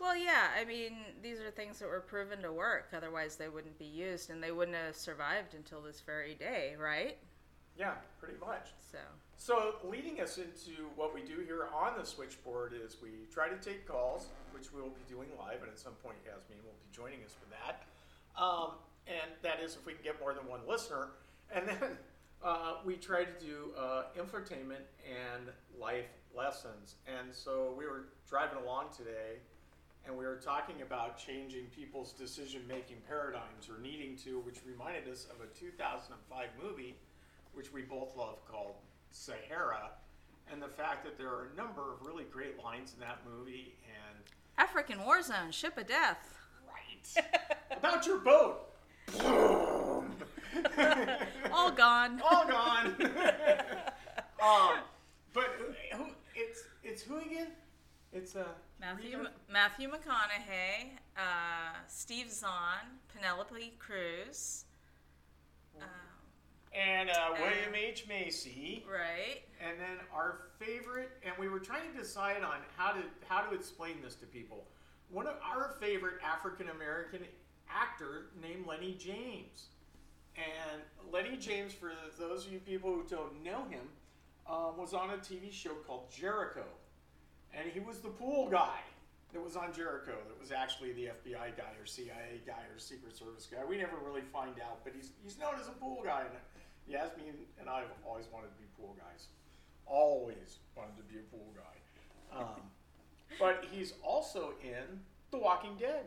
Well, 0.00 0.16
yeah, 0.16 0.48
I 0.58 0.64
mean, 0.64 0.96
these 1.22 1.40
are 1.40 1.50
things 1.50 1.78
that 1.78 1.88
were 1.88 2.00
proven 2.00 2.40
to 2.42 2.52
work. 2.52 2.88
Otherwise, 2.96 3.36
they 3.36 3.48
wouldn't 3.48 3.78
be 3.78 3.84
used, 3.84 4.30
and 4.30 4.42
they 4.42 4.50
wouldn't 4.50 4.76
have 4.76 4.96
survived 4.96 5.54
until 5.54 5.82
this 5.82 6.00
very 6.00 6.34
day, 6.34 6.74
right? 6.78 7.18
Yeah, 7.78 7.94
pretty 8.18 8.38
much. 8.40 8.70
So, 8.90 8.98
So, 9.36 9.74
leading 9.84 10.20
us 10.20 10.38
into 10.38 10.88
what 10.96 11.14
we 11.14 11.22
do 11.22 11.40
here 11.46 11.68
on 11.74 11.98
the 11.98 12.04
switchboard 12.04 12.72
is 12.72 12.96
we 13.02 13.10
try 13.32 13.48
to 13.48 13.56
take 13.56 13.86
calls, 13.86 14.28
which 14.52 14.72
we 14.72 14.80
will 14.80 14.90
be 14.90 15.04
doing 15.08 15.28
live, 15.38 15.62
and 15.62 15.70
at 15.70 15.78
some 15.78 15.94
point, 16.02 16.16
Yasmin 16.24 16.58
will 16.64 16.72
be 16.72 16.96
joining 16.96 17.22
us 17.24 17.34
for 17.34 17.48
that. 17.50 17.82
Um, 18.42 18.72
and 19.06 19.30
that 19.42 19.60
is 19.60 19.76
if 19.76 19.86
we 19.86 19.92
can 19.92 20.02
get 20.02 20.20
more 20.20 20.32
than 20.32 20.46
one 20.46 20.60
listener. 20.68 21.08
And 21.54 21.68
then 21.68 21.78
uh, 22.44 22.76
we 22.84 22.96
try 22.96 23.24
to 23.24 23.32
do 23.44 23.72
uh, 23.78 24.04
infotainment 24.18 24.86
and 25.04 25.50
life 25.78 26.08
lessons. 26.34 26.96
And 27.06 27.34
so 27.34 27.74
we 27.76 27.86
were 27.86 28.08
driving 28.28 28.62
along 28.62 28.86
today 28.96 29.40
and 30.06 30.16
we 30.16 30.24
were 30.24 30.36
talking 30.36 30.82
about 30.82 31.18
changing 31.18 31.66
people's 31.66 32.12
decision 32.12 32.62
making 32.66 32.96
paradigms 33.08 33.68
or 33.68 33.80
needing 33.82 34.16
to, 34.24 34.40
which 34.40 34.56
reminded 34.66 35.08
us 35.08 35.26
of 35.26 35.40
a 35.44 35.46
2005 35.58 36.46
movie, 36.62 36.96
which 37.54 37.72
we 37.72 37.82
both 37.82 38.16
love, 38.16 38.38
called 38.50 38.74
Sahara. 39.10 39.90
And 40.52 40.60
the 40.60 40.68
fact 40.68 41.04
that 41.04 41.16
there 41.16 41.28
are 41.28 41.48
a 41.52 41.56
number 41.56 41.92
of 41.92 42.04
really 42.04 42.24
great 42.24 42.62
lines 42.62 42.94
in 42.94 43.00
that 43.00 43.18
movie 43.28 43.74
and 43.86 44.18
African 44.58 45.04
war 45.04 45.22
zone, 45.22 45.50
ship 45.52 45.78
of 45.78 45.86
death. 45.86 46.34
right 46.66 47.24
about 47.76 48.06
your 48.06 48.18
boat. 48.18 48.66
All 51.52 51.70
gone. 51.70 52.20
all 52.30 52.46
gone. 52.46 52.94
um, 54.42 54.78
but 55.32 55.46
who, 55.92 56.04
it's 56.34 56.64
it's 56.82 57.02
who 57.02 57.18
again? 57.18 57.48
It's 58.12 58.34
uh, 58.34 58.44
Matthew 58.80 59.18
Rita- 59.18 59.30
Matthew 59.50 59.88
McConaughey, 59.88 60.90
uh, 61.16 61.76
Steve 61.86 62.30
Zahn, 62.30 62.98
Penelope 63.14 63.74
Cruz. 63.78 64.64
Um, 65.80 65.86
and 66.74 67.10
uh, 67.10 67.30
William 67.32 67.72
Uh, 67.72 67.76
H 67.76 68.06
Macy, 68.08 68.84
right. 68.90 69.42
and 69.64 69.78
then 69.78 69.98
our 70.12 70.38
favorite. 70.58 71.10
And 71.24 71.34
we 71.38 71.48
were 71.48 71.60
trying 71.60 71.90
to 71.92 71.96
decide 71.98 72.42
on 72.42 72.58
how 72.76 72.92
to 72.92 73.02
how 73.28 73.42
to 73.42 73.54
explain 73.54 74.02
this 74.02 74.16
to 74.16 74.26
people. 74.26 74.66
One 75.10 75.26
of 75.26 75.34
our 75.44 75.74
favorite 75.80 76.14
African 76.24 76.68
American 76.70 77.20
actor 77.68 78.26
named 78.42 78.66
Lenny 78.66 78.94
James. 78.98 79.66
And 80.36 80.80
Lenny 81.12 81.36
James, 81.36 81.72
for 81.72 81.92
those 82.18 82.46
of 82.46 82.52
you 82.52 82.60
people 82.60 82.92
who 82.92 83.04
don't 83.08 83.42
know 83.44 83.64
him, 83.68 83.82
um, 84.48 84.76
was 84.78 84.94
on 84.94 85.10
a 85.10 85.16
TV 85.16 85.52
show 85.52 85.74
called 85.86 86.10
Jericho. 86.10 86.64
And 87.54 87.70
he 87.70 87.80
was 87.80 87.98
the 87.98 88.08
pool 88.08 88.48
guy 88.48 88.78
that 89.32 89.42
was 89.42 89.56
on 89.56 89.72
Jericho, 89.72 90.14
that 90.26 90.40
was 90.40 90.50
actually 90.52 90.92
the 90.92 91.06
FBI 91.06 91.56
guy 91.56 91.72
or 91.78 91.86
CIA 91.86 92.40
guy 92.46 92.62
or 92.72 92.78
Secret 92.78 93.16
Service 93.16 93.46
guy. 93.50 93.58
We 93.68 93.76
never 93.76 93.96
really 94.04 94.22
find 94.32 94.54
out, 94.60 94.82
but 94.84 94.92
he's, 94.94 95.10
he's 95.22 95.38
known 95.38 95.54
as 95.60 95.68
a 95.68 95.72
pool 95.72 96.02
guy. 96.04 96.22
And 96.22 96.38
Yasmin 96.86 97.34
and 97.60 97.68
I 97.68 97.80
have 97.80 97.90
always 98.06 98.26
wanted 98.32 98.48
to 98.48 98.58
be 98.58 98.66
pool 98.76 98.96
guys. 98.98 99.28
Always 99.86 100.58
wanted 100.76 100.96
to 100.96 101.02
be 101.02 101.18
a 101.18 101.26
pool 101.30 101.52
guy. 101.54 102.38
Um, 102.38 102.62
but 103.38 103.64
he's 103.70 103.94
also 104.02 104.54
in 104.62 105.00
The 105.30 105.38
Walking 105.38 105.76
Dead 105.78 106.06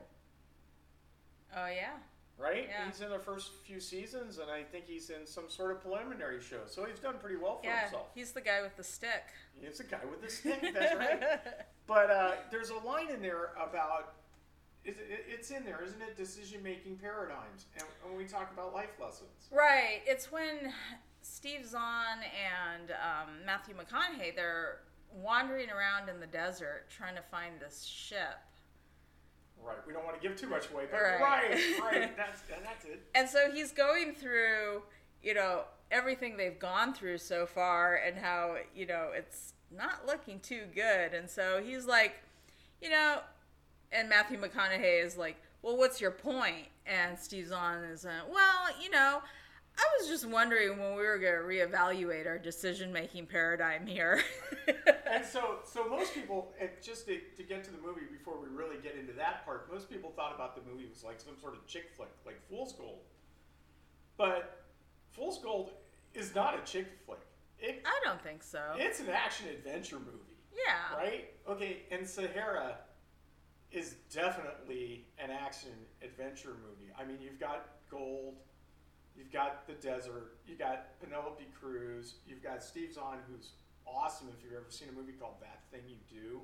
Oh 1.55 1.67
yeah. 1.67 1.97
Right? 2.37 2.67
Yeah. 2.69 2.85
He's 2.87 3.01
in 3.01 3.09
the 3.09 3.19
first 3.19 3.51
few 3.65 3.79
seasons, 3.79 4.37
and 4.39 4.49
I 4.49 4.63
think 4.63 4.85
he's 4.87 5.09
in 5.09 5.25
some 5.25 5.45
sort 5.49 5.71
of 5.71 5.81
preliminary 5.81 6.41
show. 6.41 6.61
So 6.67 6.85
he's 6.85 6.99
done 6.99 7.15
pretty 7.19 7.35
well 7.37 7.59
for 7.59 7.65
Yeah. 7.67 7.81
himself. 7.81 8.07
He's 8.15 8.31
the 8.31 8.41
guy 8.41 8.61
with 8.61 8.75
the 8.75 8.83
stick. 8.83 9.23
He's 9.59 9.77
the 9.77 9.83
guy 9.83 9.99
with 10.09 10.21
the 10.21 10.29
stick, 10.29 10.61
that's 10.73 10.95
right. 10.97 11.21
But 11.87 12.09
uh, 12.09 12.31
there's 12.51 12.69
a 12.69 12.77
line 12.77 13.09
in 13.09 13.21
there 13.21 13.51
about 13.55 14.15
it's 14.85 15.49
in 15.51 15.63
there, 15.63 15.81
isn't 15.85 16.01
it? 16.01 16.17
Decision 16.17 16.61
making 16.61 16.97
paradigms, 16.97 17.67
and 17.77 17.85
when 18.03 18.17
we 18.17 18.25
talk 18.25 18.51
about 18.51 18.73
life 18.73 18.89
lessons. 19.01 19.29
Right. 19.49 20.01
It's 20.05 20.29
when 20.29 20.73
Steve 21.21 21.65
Zahn 21.65 22.17
and 22.21 22.91
um, 22.91 23.29
Matthew 23.45 23.75
McConaughey 23.75 24.35
they're 24.35 24.79
wandering 25.13 25.69
around 25.69 26.09
in 26.09 26.19
the 26.19 26.27
desert 26.27 26.87
trying 26.89 27.15
to 27.15 27.21
find 27.21 27.53
this 27.61 27.83
ship. 27.83 28.39
Right. 29.65 29.77
We 29.87 29.93
don't 29.93 30.03
want 30.05 30.21
to 30.21 30.27
give 30.27 30.37
too 30.37 30.47
much 30.47 30.69
away, 30.71 30.85
but 30.91 30.97
Right. 30.97 31.21
right, 31.21 31.79
right. 31.81 32.17
That's 32.17 32.41
and 32.55 32.65
that's 32.65 32.85
it. 32.85 33.01
And 33.15 33.29
so 33.29 33.49
he's 33.51 33.71
going 33.71 34.13
through, 34.13 34.83
you 35.21 35.33
know, 35.33 35.63
everything 35.91 36.37
they've 36.37 36.59
gone 36.59 36.93
through 36.93 37.19
so 37.19 37.45
far 37.45 37.95
and 37.95 38.17
how, 38.17 38.57
you 38.75 38.85
know, 38.85 39.09
it's 39.13 39.53
not 39.71 40.05
looking 40.05 40.39
too 40.39 40.63
good. 40.73 41.13
And 41.13 41.29
so 41.29 41.61
he's 41.63 41.85
like, 41.85 42.21
you 42.81 42.89
know, 42.89 43.19
and 43.91 44.09
Matthew 44.09 44.39
McConaughey 44.39 45.03
is 45.03 45.17
like, 45.17 45.37
well, 45.61 45.77
what's 45.77 46.01
your 46.01 46.11
point? 46.11 46.67
And 46.85 47.17
Steve 47.17 47.47
Zahn 47.47 47.83
is, 47.83 48.05
uh, 48.05 48.21
well, 48.29 48.67
you 48.81 48.89
know, 48.89 49.21
I 49.77 49.83
was 49.99 50.07
just 50.07 50.27
wondering 50.27 50.77
when 50.79 50.95
we 50.95 51.03
were 51.03 51.17
going 51.17 51.33
to 51.33 51.39
reevaluate 51.39 52.27
our 52.27 52.37
decision 52.37 52.93
making 52.93 53.27
paradigm 53.27 53.87
here. 53.87 54.21
And 55.13 55.23
so, 55.23 55.59
so 55.63 55.87
most 55.87 56.15
people, 56.15 56.53
and 56.59 56.69
just 56.81 57.05
to, 57.05 57.19
to 57.37 57.43
get 57.43 57.63
to 57.65 57.71
the 57.71 57.77
movie 57.77 58.01
before 58.11 58.33
we 58.41 58.47
really 58.47 58.77
get 58.81 58.95
into 58.95 59.13
that 59.13 59.45
part, 59.45 59.71
most 59.71 59.87
people 59.87 60.11
thought 60.15 60.33
about 60.33 60.55
the 60.55 60.69
movie 60.69 60.87
was 60.89 61.03
like 61.03 61.21
some 61.21 61.35
sort 61.39 61.53
of 61.53 61.67
chick 61.67 61.91
flick, 61.95 62.09
like 62.25 62.41
Fool's 62.49 62.73
Gold. 62.73 63.01
But 64.17 64.65
Fool's 65.11 65.37
Gold 65.37 65.69
is 66.15 66.33
not 66.33 66.55
a 66.55 66.65
chick 66.65 66.87
flick. 67.05 67.19
It, 67.59 67.83
I 67.85 67.99
don't 68.03 68.21
think 68.23 68.41
so. 68.41 68.59
it's 68.75 68.99
an 69.01 69.09
action 69.09 69.47
adventure 69.49 69.99
movie, 69.99 70.35
yeah. 70.51 70.97
right? 70.97 71.29
Okay, 71.47 71.83
and 71.91 72.07
Sahara 72.07 72.77
is 73.71 73.95
definitely 74.11 75.05
an 75.19 75.29
action 75.29 75.71
adventure 76.01 76.55
movie. 76.67 76.91
I 76.99 77.05
mean, 77.05 77.17
you've 77.21 77.39
got 77.39 77.67
gold, 77.89 78.37
you've 79.17 79.31
got 79.31 79.67
the 79.67 79.73
desert, 79.73 80.37
you 80.47 80.55
got 80.55 80.99
Penelope 80.99 81.45
Cruz, 81.59 82.15
you've 82.27 82.43
got 82.43 82.63
Steve 82.63 82.93
Zahn, 82.93 83.19
who's 83.29 83.51
awesome. 83.85 84.29
If 84.37 84.43
you've 84.43 84.53
ever 84.53 84.69
seen 84.69 84.89
a 84.89 84.91
movie 84.91 85.13
called 85.13 85.35
That 85.41 85.61
Thing 85.71 85.87
You 85.87 85.97
Do, 86.09 86.41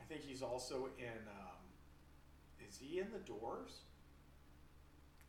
I 0.00 0.04
think 0.04 0.22
he's 0.22 0.42
also 0.42 0.88
in. 0.98 1.28
Um, 1.28 1.62
is 2.68 2.78
he 2.78 2.98
in 2.98 3.06
The 3.12 3.18
Doors? 3.20 3.82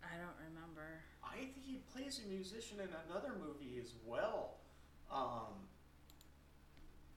I 0.04 0.18
don't 0.18 0.38
remember. 0.52 1.02
I 1.24 1.38
think 1.38 1.64
he 1.66 1.82
plays 1.94 2.22
a 2.24 2.28
musician 2.28 2.80
in 2.80 2.90
another 3.08 3.36
movie 3.40 3.80
as 3.82 3.94
well. 4.06 4.60
Um, 5.12 5.68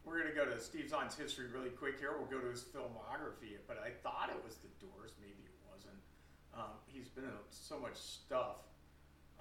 we're 0.04 0.22
going 0.22 0.30
to 0.30 0.38
go 0.38 0.46
to 0.46 0.60
Steve 0.60 0.88
Zahn's 0.88 1.16
history 1.16 1.46
really 1.52 1.70
quick 1.70 1.98
here. 1.98 2.14
We'll 2.16 2.30
go 2.30 2.38
to 2.38 2.50
his 2.50 2.62
filmography, 2.62 3.58
but 3.66 3.82
I 3.82 3.90
thought 3.90 4.30
it 4.30 4.38
was 4.44 4.56
The 4.62 4.70
Doors. 4.78 5.12
Maybe 5.18 5.42
it 5.42 5.58
wasn't. 5.66 5.98
Um, 6.54 6.78
he's 6.86 7.08
been 7.08 7.24
in 7.24 7.30
so 7.50 7.78
much 7.78 7.96
stuff 7.96 8.62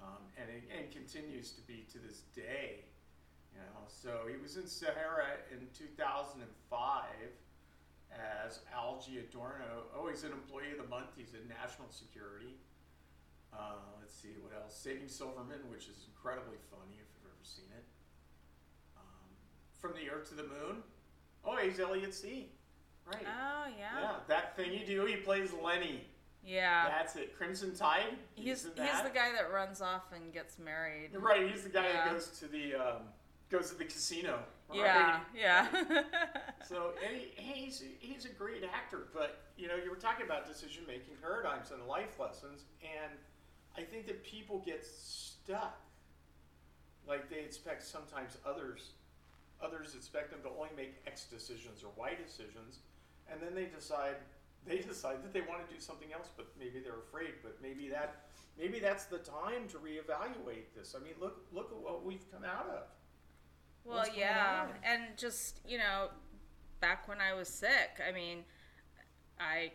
um, 0.06 0.22
and, 0.38 0.46
it, 0.48 0.62
and 0.70 0.90
continues 0.90 1.50
to 1.52 1.62
be 1.62 1.84
to 1.90 1.98
this 1.98 2.22
day. 2.34 2.86
You 3.52 3.60
know, 3.60 3.82
so 3.88 4.30
he 4.30 4.36
was 4.40 4.56
in 4.56 4.66
Sahara 4.66 5.42
in 5.50 5.66
2005 5.74 6.46
as 8.12 8.60
Al 8.72 9.02
Giordino. 9.02 9.90
Oh, 9.96 10.08
he's 10.08 10.24
an 10.24 10.32
employee 10.32 10.72
of 10.76 10.84
the 10.84 10.88
month. 10.88 11.10
He's 11.16 11.34
in 11.34 11.42
national 11.48 11.90
security. 11.90 12.54
Uh, 13.52 13.80
let's 13.98 14.14
see 14.14 14.36
what 14.42 14.52
else. 14.54 14.76
Saving 14.76 15.08
Silverman, 15.08 15.64
which 15.70 15.88
is 15.88 16.06
incredibly 16.06 16.60
funny 16.70 17.00
if 17.00 17.08
you've 17.16 17.32
ever 17.32 17.42
seen 17.42 17.70
it. 17.74 17.84
Um, 18.96 19.28
From 19.80 19.92
the 19.94 20.10
Earth 20.10 20.28
to 20.30 20.34
the 20.34 20.44
Moon. 20.44 20.84
Oh, 21.44 21.56
he's 21.56 21.80
Elliot 21.80 22.14
See 22.14 22.50
Right. 23.06 23.22
Oh, 23.24 23.66
yeah, 23.78 24.00
yeah. 24.00 24.12
that 24.26 24.56
thing 24.56 24.72
you 24.72 24.84
do. 24.84 25.06
He 25.06 25.16
plays 25.16 25.50
Lenny. 25.62 26.02
Yeah. 26.46 26.88
That's 26.88 27.16
it. 27.16 27.36
Crimson 27.36 27.74
Tide. 27.74 28.16
He's 28.34 28.64
in 28.64 28.70
he's 28.76 29.02
the 29.02 29.10
guy 29.10 29.32
that 29.36 29.52
runs 29.52 29.80
off 29.80 30.12
and 30.14 30.32
gets 30.32 30.58
married. 30.58 31.10
Right. 31.14 31.50
He's 31.50 31.64
the 31.64 31.68
guy 31.70 31.84
Yeah. 31.86 32.04
that 32.04 32.12
goes 32.12 32.28
to 32.38 32.46
the 32.46 32.74
um, 32.74 33.02
goes 33.50 33.70
to 33.70 33.76
the 33.76 33.84
casino. 33.84 34.38
right? 34.70 34.78
Yeah, 34.78 35.20
yeah. 35.34 35.66
So 36.68 36.94
and 37.06 37.16
he, 37.16 37.28
he's 37.36 37.82
he's 38.00 38.24
a 38.24 38.28
great 38.30 38.64
actor, 38.64 39.06
but 39.14 39.38
you 39.56 39.68
know 39.68 39.76
you 39.76 39.88
were 39.88 39.96
talking 39.96 40.26
about 40.26 40.46
decision 40.48 40.82
making 40.86 41.14
paradigms 41.22 41.70
and 41.70 41.86
life 41.86 42.18
lessons, 42.18 42.64
and 42.82 43.12
I 43.78 43.82
think 43.82 44.06
that 44.08 44.24
people 44.24 44.60
get 44.66 44.84
stuck. 44.84 45.78
Like 47.06 47.30
they 47.30 47.38
expect 47.38 47.84
sometimes 47.84 48.36
others, 48.44 48.90
others 49.62 49.94
expect 49.94 50.32
them 50.32 50.40
to 50.42 50.48
only 50.58 50.70
make 50.76 50.94
X 51.06 51.24
decisions 51.30 51.84
or 51.84 51.90
Y 51.96 52.14
decisions, 52.20 52.80
and 53.30 53.40
then 53.40 53.54
they 53.54 53.66
decide 53.66 54.16
they 54.66 54.78
decide 54.78 55.22
that 55.22 55.32
they 55.32 55.40
want 55.40 55.66
to 55.66 55.74
do 55.74 55.80
something 55.80 56.12
else, 56.12 56.28
but 56.36 56.48
maybe 56.58 56.80
they're 56.80 56.98
afraid. 56.98 57.34
But 57.42 57.58
maybe 57.62 57.88
that 57.88 58.26
maybe 58.58 58.78
that's 58.80 59.04
the 59.04 59.18
time 59.18 59.68
to 59.70 59.78
reevaluate 59.78 60.74
this. 60.76 60.94
I 60.98 61.02
mean, 61.02 61.14
look 61.20 61.46
look 61.52 61.70
at 61.70 61.78
what 61.78 62.04
we've 62.04 62.24
come 62.32 62.44
out 62.44 62.68
of. 62.68 62.82
well, 63.84 63.98
What's 63.98 64.16
yeah, 64.16 64.66
and 64.82 65.02
just 65.16 65.60
you 65.66 65.78
know, 65.78 66.08
back 66.80 67.08
when 67.08 67.20
I 67.20 67.34
was 67.34 67.48
sick, 67.48 68.00
I 68.06 68.12
mean, 68.12 68.44
I 69.38 69.72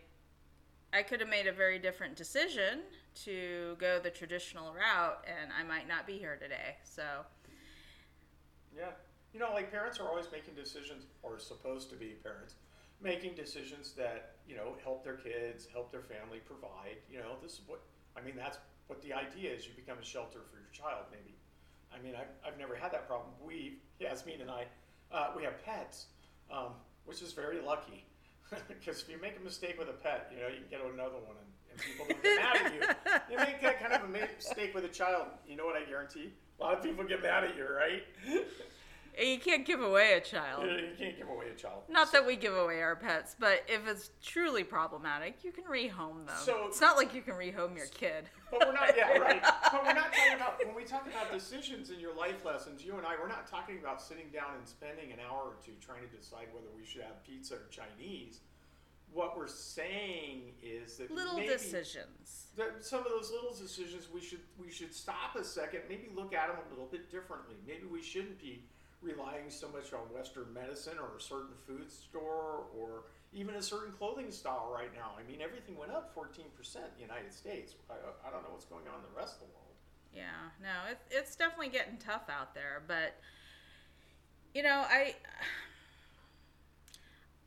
I 0.92 1.02
could 1.02 1.20
have 1.20 1.28
made 1.30 1.46
a 1.46 1.52
very 1.52 1.78
different 1.78 2.16
decision 2.16 2.80
to 3.24 3.76
go 3.78 3.98
the 3.98 4.10
traditional 4.10 4.72
route, 4.74 5.24
and 5.26 5.50
I 5.58 5.62
might 5.64 5.88
not 5.88 6.06
be 6.06 6.18
here 6.18 6.36
today. 6.40 6.76
So 6.84 7.02
Yeah. 8.76 8.90
You 9.32 9.40
know, 9.40 9.52
like 9.54 9.70
parents 9.70 9.98
are 9.98 10.06
always 10.06 10.26
making 10.30 10.54
decisions, 10.54 11.06
or 11.22 11.38
supposed 11.38 11.88
to 11.88 11.96
be 11.96 12.08
parents, 12.22 12.56
making 13.02 13.34
decisions 13.34 13.92
that, 13.92 14.36
you 14.46 14.56
know, 14.56 14.76
help 14.82 15.04
their 15.04 15.16
kids, 15.16 15.66
help 15.72 15.90
their 15.90 16.02
family 16.02 16.38
provide. 16.44 16.98
You 17.10 17.18
know, 17.18 17.36
this 17.42 17.52
is 17.54 17.60
what, 17.66 17.82
I 18.16 18.20
mean, 18.20 18.34
that's 18.36 18.58
what 18.86 19.02
the 19.02 19.12
idea 19.12 19.52
is. 19.52 19.66
You 19.66 19.72
become 19.74 19.98
a 19.98 20.04
shelter 20.04 20.40
for 20.50 20.58
your 20.58 20.70
child, 20.72 21.06
maybe. 21.10 21.34
I 21.92 22.02
mean, 22.02 22.14
I've, 22.14 22.32
I've 22.46 22.58
never 22.58 22.74
had 22.74 22.92
that 22.92 23.06
problem. 23.06 23.30
We, 23.44 23.78
Yasmin 24.00 24.40
and 24.40 24.50
I, 24.50 24.66
uh, 25.12 25.30
we 25.36 25.44
have 25.44 25.62
pets, 25.64 26.06
um, 26.50 26.72
which 27.04 27.22
is 27.22 27.32
very 27.32 27.60
lucky. 27.60 28.06
Because 28.68 29.00
if 29.00 29.08
you 29.08 29.18
make 29.20 29.38
a 29.40 29.42
mistake 29.42 29.78
with 29.78 29.88
a 29.88 29.94
pet, 29.94 30.30
you 30.30 30.42
know, 30.42 30.48
you 30.48 30.60
can 30.60 30.68
get 30.68 30.80
another 30.80 31.16
one 31.24 31.36
and, 31.40 31.48
and 31.72 31.80
people 31.80 32.04
don't 32.06 32.22
get 32.22 32.36
mad 32.36 32.56
at 32.66 32.74
you. 32.74 33.32
You 33.32 33.38
make 33.38 33.62
that 33.62 33.80
kind 33.80 33.94
of 33.94 34.04
a 34.04 34.12
mistake 34.12 34.74
with 34.74 34.84
a 34.84 34.88
child, 34.88 35.28
you 35.48 35.56
know 35.56 35.64
what 35.64 35.74
I 35.74 35.86
guarantee? 35.86 36.34
A 36.60 36.62
lot 36.62 36.74
of 36.76 36.84
people 36.84 37.02
get 37.04 37.22
mad 37.22 37.44
at 37.44 37.56
you, 37.56 37.64
right? 37.64 38.02
You 39.20 39.38
can't 39.38 39.66
give 39.66 39.80
away 39.82 40.14
a 40.14 40.20
child. 40.20 40.64
You 40.64 40.92
can't 40.98 41.16
give 41.18 41.28
away 41.28 41.46
a 41.54 41.58
child. 41.58 41.82
Not 41.90 42.12
that 42.12 42.26
we 42.26 42.34
give 42.36 42.56
away 42.56 42.80
our 42.80 42.96
pets, 42.96 43.36
but 43.38 43.62
if 43.68 43.86
it's 43.86 44.10
truly 44.22 44.64
problematic, 44.64 45.44
you 45.44 45.52
can 45.52 45.64
rehome 45.64 46.26
them. 46.26 46.36
So- 46.38 46.66
it's 46.66 46.80
not 46.80 46.96
like 46.96 47.14
you 47.14 47.20
can 47.20 47.34
rehome 47.34 47.76
your 47.76 47.86
kid. 47.88 48.24
But 48.50 48.60
we're 48.66 48.72
not, 48.72 48.96
yeah, 48.96 49.18
right. 49.18 49.42
But 49.72 49.84
we're 49.84 49.92
not 49.94 50.12
talking 50.12 50.34
about, 50.34 50.66
when 50.66 50.74
we 50.74 50.84
talk 50.84 51.06
about 51.06 51.30
decisions 51.32 51.90
in 51.90 52.00
your 52.00 52.14
life 52.14 52.44
lessons, 52.44 52.84
you 52.84 52.96
and 52.96 53.06
I, 53.06 53.14
we're 53.20 53.28
not 53.28 53.46
talking 53.46 53.78
about 53.78 54.00
sitting 54.00 54.26
down 54.32 54.54
and 54.58 54.66
spending 54.66 55.12
an 55.12 55.18
hour 55.20 55.40
or 55.42 55.56
two 55.64 55.72
trying 55.80 56.08
to 56.08 56.16
decide 56.16 56.48
whether 56.52 56.68
we 56.76 56.84
should 56.84 57.02
have 57.02 57.22
pizza 57.24 57.54
or 57.54 57.66
Chinese. 57.70 58.40
What 59.12 59.36
we're 59.36 59.46
saying 59.46 60.52
is 60.62 60.96
that 60.96 61.10
Little 61.10 61.38
decisions. 61.38 62.46
that 62.56 62.82
some 62.84 63.00
of 63.00 63.10
those 63.10 63.30
little 63.30 63.52
decisions 63.54 64.08
we 64.12 64.22
should 64.22 64.40
we 64.58 64.70
should 64.70 64.94
stop 64.94 65.36
a 65.38 65.44
second, 65.44 65.80
maybe 65.86 66.08
look 66.14 66.32
at 66.34 66.48
them 66.48 66.56
a 66.66 66.70
little 66.70 66.86
bit 66.86 67.10
differently. 67.10 67.56
Maybe 67.66 67.84
we 67.84 68.00
shouldn't 68.02 68.38
be 68.40 68.64
relying 69.02 69.50
so 69.50 69.68
much 69.68 69.92
on 69.92 70.00
Western 70.14 70.52
medicine 70.52 70.98
or 70.98 71.16
a 71.16 71.20
certain 71.20 71.54
food 71.66 71.90
store 71.90 72.64
or 72.76 73.04
even 73.32 73.54
a 73.56 73.62
certain 73.62 73.92
clothing 73.92 74.30
style 74.30 74.70
right 74.72 74.94
now. 74.94 75.12
I 75.18 75.28
mean, 75.30 75.40
everything 75.40 75.76
went 75.76 75.90
up 75.90 76.14
14% 76.14 76.26
in 76.36 76.82
the 76.96 77.02
United 77.02 77.32
States. 77.32 77.74
I, 77.90 77.94
I 78.26 78.30
don't 78.30 78.42
know 78.42 78.50
what's 78.50 78.66
going 78.66 78.86
on 78.88 78.96
in 78.96 79.06
the 79.12 79.18
rest 79.18 79.34
of 79.34 79.40
the 79.40 79.46
world. 79.46 79.62
Yeah, 80.14 80.52
no, 80.62 80.90
it, 80.90 80.98
it's 81.10 81.34
definitely 81.36 81.70
getting 81.70 81.96
tough 81.96 82.28
out 82.28 82.54
there. 82.54 82.82
But 82.86 83.16
you 84.54 84.62
know, 84.62 84.84
I 84.88 85.14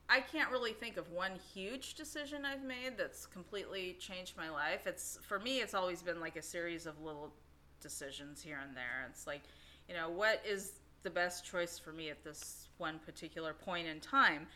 I 0.09 0.21
can't 0.21 0.51
really 0.51 0.73
think 0.73 0.97
of 0.97 1.11
one 1.11 1.31
huge 1.53 1.95
decision 1.95 2.45
I've 2.45 2.63
made 2.63 2.97
that's 2.97 3.25
completely 3.25 3.95
changed 3.99 4.35
my 4.37 4.49
life. 4.49 4.87
It's 4.87 5.19
for 5.21 5.39
me, 5.39 5.59
it's 5.59 5.73
always 5.73 6.01
been 6.01 6.19
like 6.19 6.35
a 6.35 6.41
series 6.41 6.85
of 6.85 7.01
little 7.01 7.33
decisions 7.81 8.41
here 8.41 8.59
and 8.65 8.75
there. 8.75 9.07
It's 9.09 9.27
like, 9.27 9.43
you 9.87 9.95
know, 9.95 10.09
what 10.09 10.41
is 10.47 10.79
the 11.05 11.09
best 11.09 11.45
choice 11.45 11.79
for 11.79 11.93
me 11.93 12.09
at 12.09 12.21
this 12.25 12.67
one 12.77 12.99
particular 12.99 13.53
point 13.53 13.87
in 13.87 14.01
time, 14.01 14.47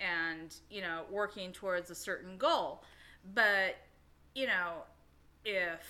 and 0.00 0.56
you 0.70 0.80
know, 0.80 1.02
working 1.10 1.52
towards 1.52 1.90
a 1.90 1.94
certain 1.94 2.36
goal. 2.36 2.82
But 3.34 3.76
you 4.34 4.48
know, 4.48 4.82
if 5.44 5.86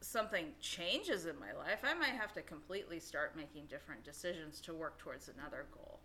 something 0.00 0.46
changes 0.60 1.26
in 1.26 1.34
my 1.40 1.52
life, 1.58 1.80
I 1.82 1.94
might 1.94 2.14
have 2.20 2.32
to 2.34 2.42
completely 2.42 3.00
start 3.00 3.36
making 3.36 3.64
different 3.66 4.04
decisions 4.04 4.60
to 4.60 4.74
work 4.74 4.98
towards 4.98 5.28
another 5.28 5.66
goal. 5.74 5.98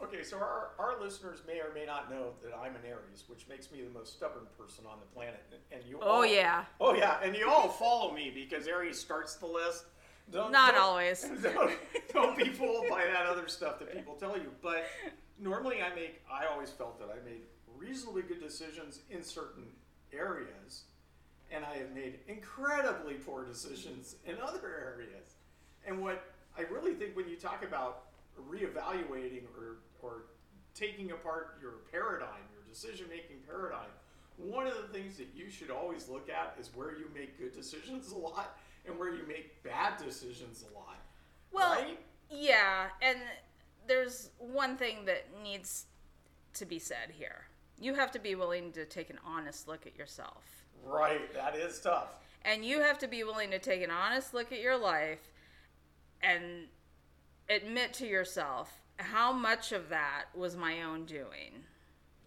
Okay, 0.00 0.22
so 0.22 0.36
our, 0.36 0.70
our 0.78 1.00
listeners 1.02 1.42
may 1.44 1.58
or 1.58 1.74
may 1.74 1.84
not 1.84 2.08
know 2.08 2.30
that 2.44 2.56
I'm 2.56 2.76
an 2.76 2.82
Aries, 2.86 3.24
which 3.26 3.48
makes 3.48 3.72
me 3.72 3.82
the 3.82 3.90
most 3.90 4.12
stubborn 4.12 4.46
person 4.56 4.84
on 4.88 5.00
the 5.00 5.06
planet. 5.06 5.42
And 5.72 5.82
you 5.84 5.98
Oh 6.00 6.18
all, 6.18 6.26
yeah, 6.26 6.64
Oh 6.80 6.94
yeah, 6.94 7.18
and 7.20 7.34
you 7.34 7.50
all 7.50 7.68
follow 7.68 8.14
me 8.14 8.30
because 8.32 8.68
Aries 8.68 8.98
starts 8.98 9.34
the 9.34 9.46
list. 9.46 9.86
Don't, 10.30 10.52
not 10.52 10.74
don't- 10.74 10.82
always. 10.82 11.22
Don't, 11.42 11.72
don't 12.12 12.36
be 12.36 12.48
fooled 12.48 12.88
by 12.90 13.04
that 13.04 13.26
other 13.26 13.48
stuff 13.48 13.78
that 13.78 13.92
people 13.94 14.14
tell 14.14 14.36
you. 14.36 14.50
But 14.62 14.86
normally, 15.38 15.82
I 15.82 15.94
make. 15.94 16.20
I 16.30 16.46
always 16.52 16.70
felt 16.70 16.98
that 16.98 17.08
I 17.10 17.24
made 17.24 17.42
reasonably 17.76 18.22
good 18.22 18.40
decisions 18.40 19.00
in 19.10 19.22
certain 19.22 19.64
areas, 20.12 20.84
and 21.50 21.64
I 21.64 21.76
have 21.78 21.94
made 21.94 22.18
incredibly 22.28 23.14
poor 23.14 23.44
decisions 23.44 24.16
in 24.26 24.36
other 24.42 24.60
areas. 24.66 25.34
And 25.86 26.02
what 26.02 26.24
I 26.56 26.62
really 26.62 26.94
think 26.94 27.16
when 27.16 27.28
you 27.28 27.36
talk 27.36 27.62
about 27.64 28.04
reevaluating 28.50 29.42
or 29.56 29.76
or 30.02 30.22
taking 30.74 31.10
apart 31.10 31.58
your 31.60 31.74
paradigm, 31.90 32.42
your 32.52 32.62
decision-making 32.68 33.38
paradigm, 33.46 33.88
one 34.36 34.66
of 34.66 34.74
the 34.76 34.88
things 34.96 35.16
that 35.16 35.28
you 35.34 35.50
should 35.50 35.70
always 35.70 36.08
look 36.08 36.28
at 36.30 36.56
is 36.60 36.70
where 36.74 36.92
you 36.92 37.06
make 37.14 37.38
good 37.38 37.52
decisions 37.54 38.12
a 38.12 38.16
lot 38.16 38.56
and 38.88 38.98
where 38.98 39.14
you 39.14 39.26
make 39.26 39.62
bad 39.62 39.96
decisions 40.02 40.64
a 40.70 40.74
lot. 40.74 40.96
Well, 41.52 41.72
right? 41.72 41.98
yeah, 42.30 42.86
and 43.00 43.18
there's 43.86 44.30
one 44.38 44.76
thing 44.76 45.04
that 45.06 45.26
needs 45.42 45.86
to 46.54 46.66
be 46.66 46.78
said 46.78 47.12
here. 47.12 47.46
You 47.80 47.94
have 47.94 48.10
to 48.12 48.18
be 48.18 48.34
willing 48.34 48.72
to 48.72 48.84
take 48.84 49.10
an 49.10 49.18
honest 49.24 49.68
look 49.68 49.86
at 49.86 49.96
yourself. 49.96 50.44
Right, 50.84 51.32
that 51.34 51.54
is 51.56 51.80
tough. 51.80 52.08
And 52.44 52.64
you 52.64 52.80
have 52.80 52.98
to 52.98 53.08
be 53.08 53.24
willing 53.24 53.50
to 53.50 53.58
take 53.58 53.82
an 53.82 53.90
honest 53.90 54.34
look 54.34 54.52
at 54.52 54.60
your 54.60 54.76
life 54.76 55.32
and 56.22 56.66
admit 57.48 57.92
to 57.94 58.06
yourself 58.06 58.80
how 58.98 59.32
much 59.32 59.72
of 59.72 59.88
that 59.88 60.24
was 60.34 60.56
my 60.56 60.82
own 60.82 61.04
doing. 61.04 61.64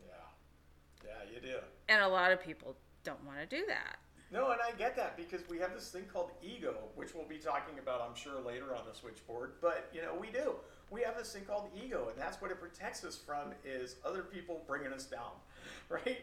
Yeah, 0.05 1.05
yeah, 1.05 1.33
you 1.33 1.41
do. 1.41 1.57
And 1.89 2.01
a 2.01 2.07
lot 2.07 2.31
of 2.31 2.41
people 2.41 2.75
don't 3.03 3.23
want 3.25 3.39
to 3.39 3.45
do 3.45 3.65
that. 3.67 3.97
No, 4.31 4.51
and 4.51 4.61
I 4.61 4.71
get 4.77 4.95
that 4.95 5.17
because 5.17 5.41
we 5.49 5.57
have 5.57 5.73
this 5.73 5.89
thing 5.89 6.05
called 6.11 6.31
ego, 6.41 6.75
which 6.95 7.13
we'll 7.13 7.25
be 7.25 7.37
talking 7.37 7.79
about, 7.79 8.01
I'm 8.01 8.15
sure, 8.15 8.39
later 8.39 8.73
on 8.73 8.83
the 8.87 8.97
switchboard. 8.97 9.53
But 9.61 9.89
you 9.93 10.01
know, 10.01 10.15
we 10.19 10.27
do. 10.27 10.55
We 10.89 11.01
have 11.01 11.17
this 11.17 11.33
thing 11.33 11.43
called 11.43 11.69
ego, 11.75 12.07
and 12.09 12.21
that's 12.21 12.41
what 12.41 12.51
it 12.51 12.59
protects 12.59 13.03
us 13.03 13.17
from 13.17 13.53
is 13.65 13.95
other 14.05 14.23
people 14.23 14.63
bringing 14.67 14.93
us 14.93 15.05
down, 15.05 15.31
right? 15.89 16.21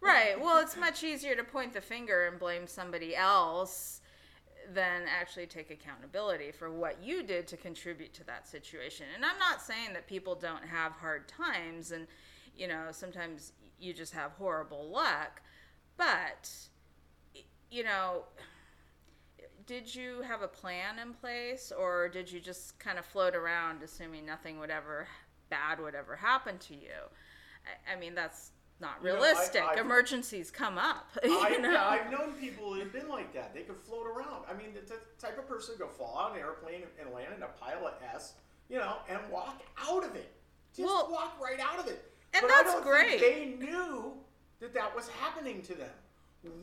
Right. 0.00 0.40
Well, 0.40 0.62
it's 0.62 0.78
much 0.78 1.04
easier 1.04 1.34
to 1.36 1.44
point 1.44 1.74
the 1.74 1.80
finger 1.80 2.26
and 2.26 2.38
blame 2.38 2.66
somebody 2.66 3.14
else 3.14 4.00
than 4.72 5.02
actually 5.08 5.46
take 5.46 5.70
accountability 5.70 6.52
for 6.52 6.70
what 6.70 7.02
you 7.02 7.22
did 7.22 7.46
to 7.48 7.56
contribute 7.56 8.14
to 8.14 8.24
that 8.24 8.48
situation. 8.48 9.06
And 9.14 9.24
I'm 9.24 9.38
not 9.38 9.60
saying 9.60 9.92
that 9.94 10.06
people 10.06 10.34
don't 10.34 10.64
have 10.64 10.92
hard 10.92 11.28
times 11.28 11.92
and, 11.92 12.06
you 12.56 12.68
know, 12.68 12.86
sometimes 12.92 13.52
you 13.78 13.92
just 13.92 14.12
have 14.14 14.32
horrible 14.32 14.88
luck, 14.88 15.42
but, 15.96 16.50
you 17.70 17.84
know, 17.84 18.24
did 19.66 19.94
you 19.94 20.22
have 20.22 20.42
a 20.42 20.48
plan 20.48 20.98
in 20.98 21.12
place 21.14 21.72
or 21.76 22.08
did 22.08 22.30
you 22.30 22.40
just 22.40 22.78
kind 22.78 22.98
of 22.98 23.04
float 23.04 23.34
around 23.34 23.82
assuming 23.82 24.26
nothing 24.26 24.58
would 24.58 24.70
ever 24.70 25.06
bad 25.48 25.80
would 25.80 25.94
ever 25.94 26.16
happen 26.16 26.58
to 26.58 26.74
you? 26.74 26.98
I, 27.88 27.94
I 27.94 28.00
mean, 28.00 28.14
that's 28.14 28.50
not 28.80 28.96
You 29.02 29.10
know, 29.10 29.14
I- 29.16 29.18
realistic. 29.18 29.62
Emergencies 29.78 30.50
come 30.50 30.78
up. 30.78 31.08
You 31.24 31.38
I, 31.40 31.56
know? 31.58 31.70
yeah, 31.70 31.86
I've 31.88 32.10
known 32.10 32.32
people 32.32 32.72
who 32.74 32.80
have 32.80 32.92
been 32.92 33.08
like 33.08 33.32
that. 33.34 33.54
They 33.54 33.62
could 33.62 33.76
float 33.76 34.06
around. 34.06 34.44
I 34.50 34.54
mean, 34.54 34.68
the, 34.74 34.96
type 35.20 35.38
of 35.38 35.46
person 35.46 35.74
who 35.78 35.84
go 35.84 35.88
fall 35.90 36.18
out 36.18 36.30
of 36.30 36.36
an 36.36 36.42
airplane 36.42 36.82
and 37.00 37.12
land 37.14 37.28
in 37.36 37.42
a 37.42 37.46
pile 37.46 37.86
of 37.86 37.94
S, 38.14 38.34
you 38.68 38.78
know, 38.78 38.96
and 39.08 39.18
walk 39.30 39.62
out 39.78 40.04
of 40.04 40.16
it. 40.16 40.32
Just 40.74 40.86
Well- 40.88 41.08
walk 41.12 41.38
right 41.40 41.60
out 41.60 41.78
of 41.78 41.86
it. 41.86 42.04
And 42.32 42.42
but 42.42 42.48
that's 42.48 42.80
great. 42.82 43.20
They 43.20 43.56
knew 43.58 44.12
that 44.60 44.72
that 44.74 44.94
was 44.94 45.08
happening 45.08 45.62
to 45.62 45.74
them. 45.74 45.90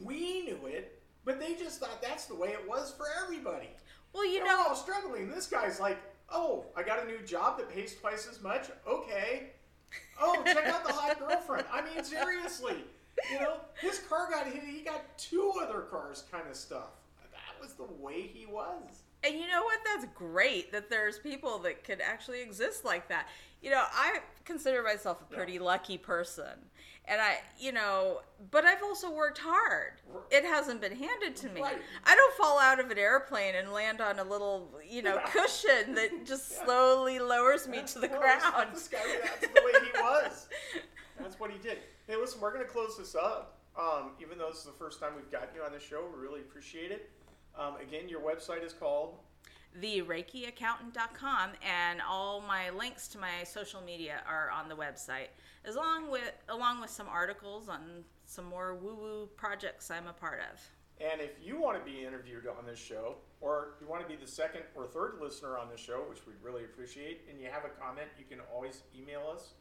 We 0.01 0.43
knew 0.43 0.65
it, 0.65 0.96
but 1.27 1.41
they 1.41 1.55
just 1.55 1.81
thought 1.81 2.01
that's 2.01 2.25
the 2.25 2.33
way 2.35 2.49
it 2.49 2.67
was 2.67 2.93
for 2.97 3.05
everybody. 3.21 3.69
well, 4.13 4.25
you 4.25 4.39
They're 4.39 4.47
know, 4.47 4.67
all 4.69 4.75
struggling. 4.75 5.29
This 5.29 5.45
guy's 5.45 5.77
like, 5.77 5.97
oh, 6.29 6.65
I 6.75 6.83
got 6.83 7.03
a 7.03 7.05
new 7.05 7.19
job 7.19 7.57
that 7.57 7.69
pays 7.69 7.95
twice 7.99 8.27
as 8.31 8.41
much. 8.41 8.67
Okay. 8.87 9.49
Oh, 10.21 10.41
check 10.45 10.65
out 10.65 10.87
the 10.87 10.93
hot 10.93 11.19
girlfriend. 11.27 11.65
I 11.71 11.81
mean, 11.81 12.01
seriously. 12.03 12.77
You 13.29 13.39
know, 13.41 13.57
his 13.81 13.99
car 13.99 14.29
got 14.31 14.47
hit. 14.47 14.63
He 14.63 14.81
got 14.81 15.17
two 15.17 15.51
other 15.61 15.81
cars, 15.81 16.23
kind 16.31 16.47
of 16.49 16.55
stuff. 16.55 16.91
That 17.33 17.61
was 17.61 17.73
the 17.73 17.93
way 18.01 18.21
he 18.21 18.45
was. 18.45 19.03
And 19.27 19.39
you 19.39 19.47
know 19.47 19.63
what? 19.63 19.79
That's 19.85 20.05
great 20.15 20.71
that 20.71 20.89
there's 20.89 21.19
people 21.19 21.59
that 21.59 21.83
could 21.83 22.01
actually 22.01 22.41
exist 22.41 22.83
like 22.85 23.07
that. 23.09 23.27
You 23.61 23.71
know, 23.71 23.83
I 23.93 24.19
consider 24.45 24.83
myself 24.83 25.21
a 25.21 25.33
pretty 25.35 25.59
lucky 25.59 25.97
person. 25.97 26.59
And 27.09 27.21
I, 27.21 27.37
you 27.57 27.71
know, 27.71 28.19
but 28.51 28.65
I've 28.65 28.83
also 28.83 29.09
worked 29.09 29.37
hard. 29.37 29.93
It 30.29 30.43
hasn't 30.43 30.81
been 30.81 30.93
handed 30.95 31.37
to 31.37 31.49
me. 31.49 31.61
Right. 31.61 31.77
I 32.05 32.15
don't 32.15 32.35
fall 32.35 32.59
out 32.59 32.81
of 32.81 32.91
an 32.91 32.97
airplane 32.97 33.55
and 33.55 33.71
land 33.71 34.01
on 34.01 34.19
a 34.19 34.23
little, 34.25 34.69
you 34.87 35.01
know, 35.01 35.15
Yeah. 35.15 35.25
cushion 35.29 35.95
that 35.95 36.09
just 36.25 36.51
Yeah. 36.51 36.65
slowly 36.65 37.19
lowers 37.19 37.65
me 37.67 37.81
to 37.83 37.99
the 37.99 38.09
ground. 38.09 38.73
This 38.73 38.89
guy, 38.89 38.99
that's 39.23 39.39
the 39.39 39.61
way 39.63 39.71
he 39.85 40.01
was. 40.01 40.47
That's 41.19 41.39
what 41.39 41.49
he 41.49 41.57
did. 41.57 41.79
Hey, 42.05 42.15
listen, 42.15 42.39
we're 42.39 42.53
going 42.53 42.63
to 42.63 42.71
close 42.71 42.95
this 42.95 43.15
up. 43.15 43.57
Um, 43.75 44.11
even 44.21 44.37
though 44.37 44.49
this 44.49 44.59
is 44.59 44.65
the 44.65 44.71
first 44.73 44.99
time 44.99 45.13
we've 45.15 45.31
gotten 45.31 45.49
you 45.55 45.63
on 45.63 45.71
the 45.71 45.79
show, 45.79 46.03
we 46.15 46.21
really 46.21 46.41
appreciate 46.41 46.91
it. 46.91 47.09
Um, 47.57 47.75
again, 47.81 48.07
your 48.07 48.21
website 48.21 48.63
is 48.63 48.73
called 48.73 49.15
thereikiaccountant.com 49.81 51.51
and 51.61 52.01
all 52.07 52.41
my 52.41 52.69
links 52.71 53.07
to 53.09 53.17
my 53.17 53.43
social 53.43 53.81
media 53.81 54.21
are 54.27 54.49
on 54.49 54.69
the 54.69 54.75
website 54.75 55.27
as 55.65 55.75
long 55.75 56.09
with 56.09 56.33
along 56.49 56.81
with 56.81 56.89
some 56.89 57.07
articles 57.07 57.69
on 57.69 58.03
some 58.25 58.45
more 58.45 58.75
woo-woo 58.75 59.27
projects 59.35 59.91
I'm 59.91 60.07
a 60.07 60.13
part 60.13 60.39
of. 60.51 60.59
And 60.99 61.21
if 61.21 61.31
you 61.43 61.61
want 61.61 61.77
to 61.77 61.91
be 61.91 62.03
interviewed 62.03 62.47
on 62.47 62.65
this 62.65 62.79
show, 62.79 63.17
or 63.39 63.75
you 63.79 63.87
want 63.87 64.01
to 64.01 64.07
be 64.07 64.15
the 64.15 64.29
second 64.29 64.63
or 64.75 64.87
third 64.87 65.19
listener 65.21 65.57
on 65.57 65.69
the 65.69 65.77
show, 65.77 66.03
which 66.09 66.25
we'd 66.25 66.41
really 66.41 66.63
appreciate, 66.63 67.21
and 67.29 67.39
you 67.39 67.49
have 67.51 67.65
a 67.65 67.69
comment, 67.69 68.07
you 68.17 68.25
can 68.27 68.39
always 68.51 68.81
email 68.99 69.21
us. 69.31 69.53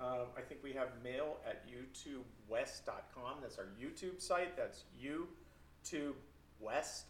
Um, 0.00 0.28
I 0.38 0.40
think 0.40 0.62
we 0.62 0.72
have 0.72 0.88
mail 1.04 1.36
at 1.46 1.66
youtubewest.com. 1.68 3.34
That's 3.42 3.58
our 3.58 3.68
YouTube 3.78 4.22
site. 4.22 4.56
That's 4.56 4.84
youtubewest. 4.98 7.02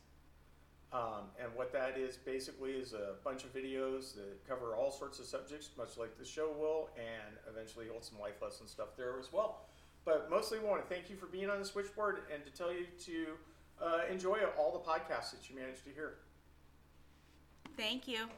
Um, 0.92 1.30
and 1.40 1.48
what 1.54 1.72
that 1.72 1.96
is 1.96 2.16
basically 2.16 2.72
is 2.72 2.94
a 2.94 3.14
bunch 3.22 3.44
of 3.44 3.54
videos 3.54 4.14
that 4.16 4.46
cover 4.48 4.74
all 4.74 4.90
sorts 4.90 5.20
of 5.20 5.26
subjects, 5.26 5.70
much 5.78 5.96
like 5.96 6.18
the 6.18 6.24
show 6.24 6.52
will, 6.58 6.90
and 6.96 7.36
eventually 7.48 7.86
hold 7.88 8.04
some 8.04 8.18
life 8.18 8.42
lesson 8.42 8.66
stuff 8.66 8.96
there 8.96 9.18
as 9.18 9.32
well. 9.32 9.66
But 10.04 10.28
mostly, 10.28 10.58
we 10.58 10.66
want 10.66 10.82
to 10.82 10.92
thank 10.92 11.08
you 11.08 11.16
for 11.16 11.26
being 11.26 11.48
on 11.48 11.60
the 11.60 11.64
switchboard 11.64 12.22
and 12.32 12.44
to 12.44 12.50
tell 12.50 12.72
you 12.72 12.86
to 13.04 13.26
uh, 13.80 14.00
enjoy 14.10 14.38
all 14.58 14.72
the 14.72 14.78
podcasts 14.78 15.30
that 15.30 15.48
you 15.48 15.56
managed 15.56 15.84
to 15.84 15.90
hear. 15.90 16.14
Thank 17.76 18.08
you. 18.08 18.28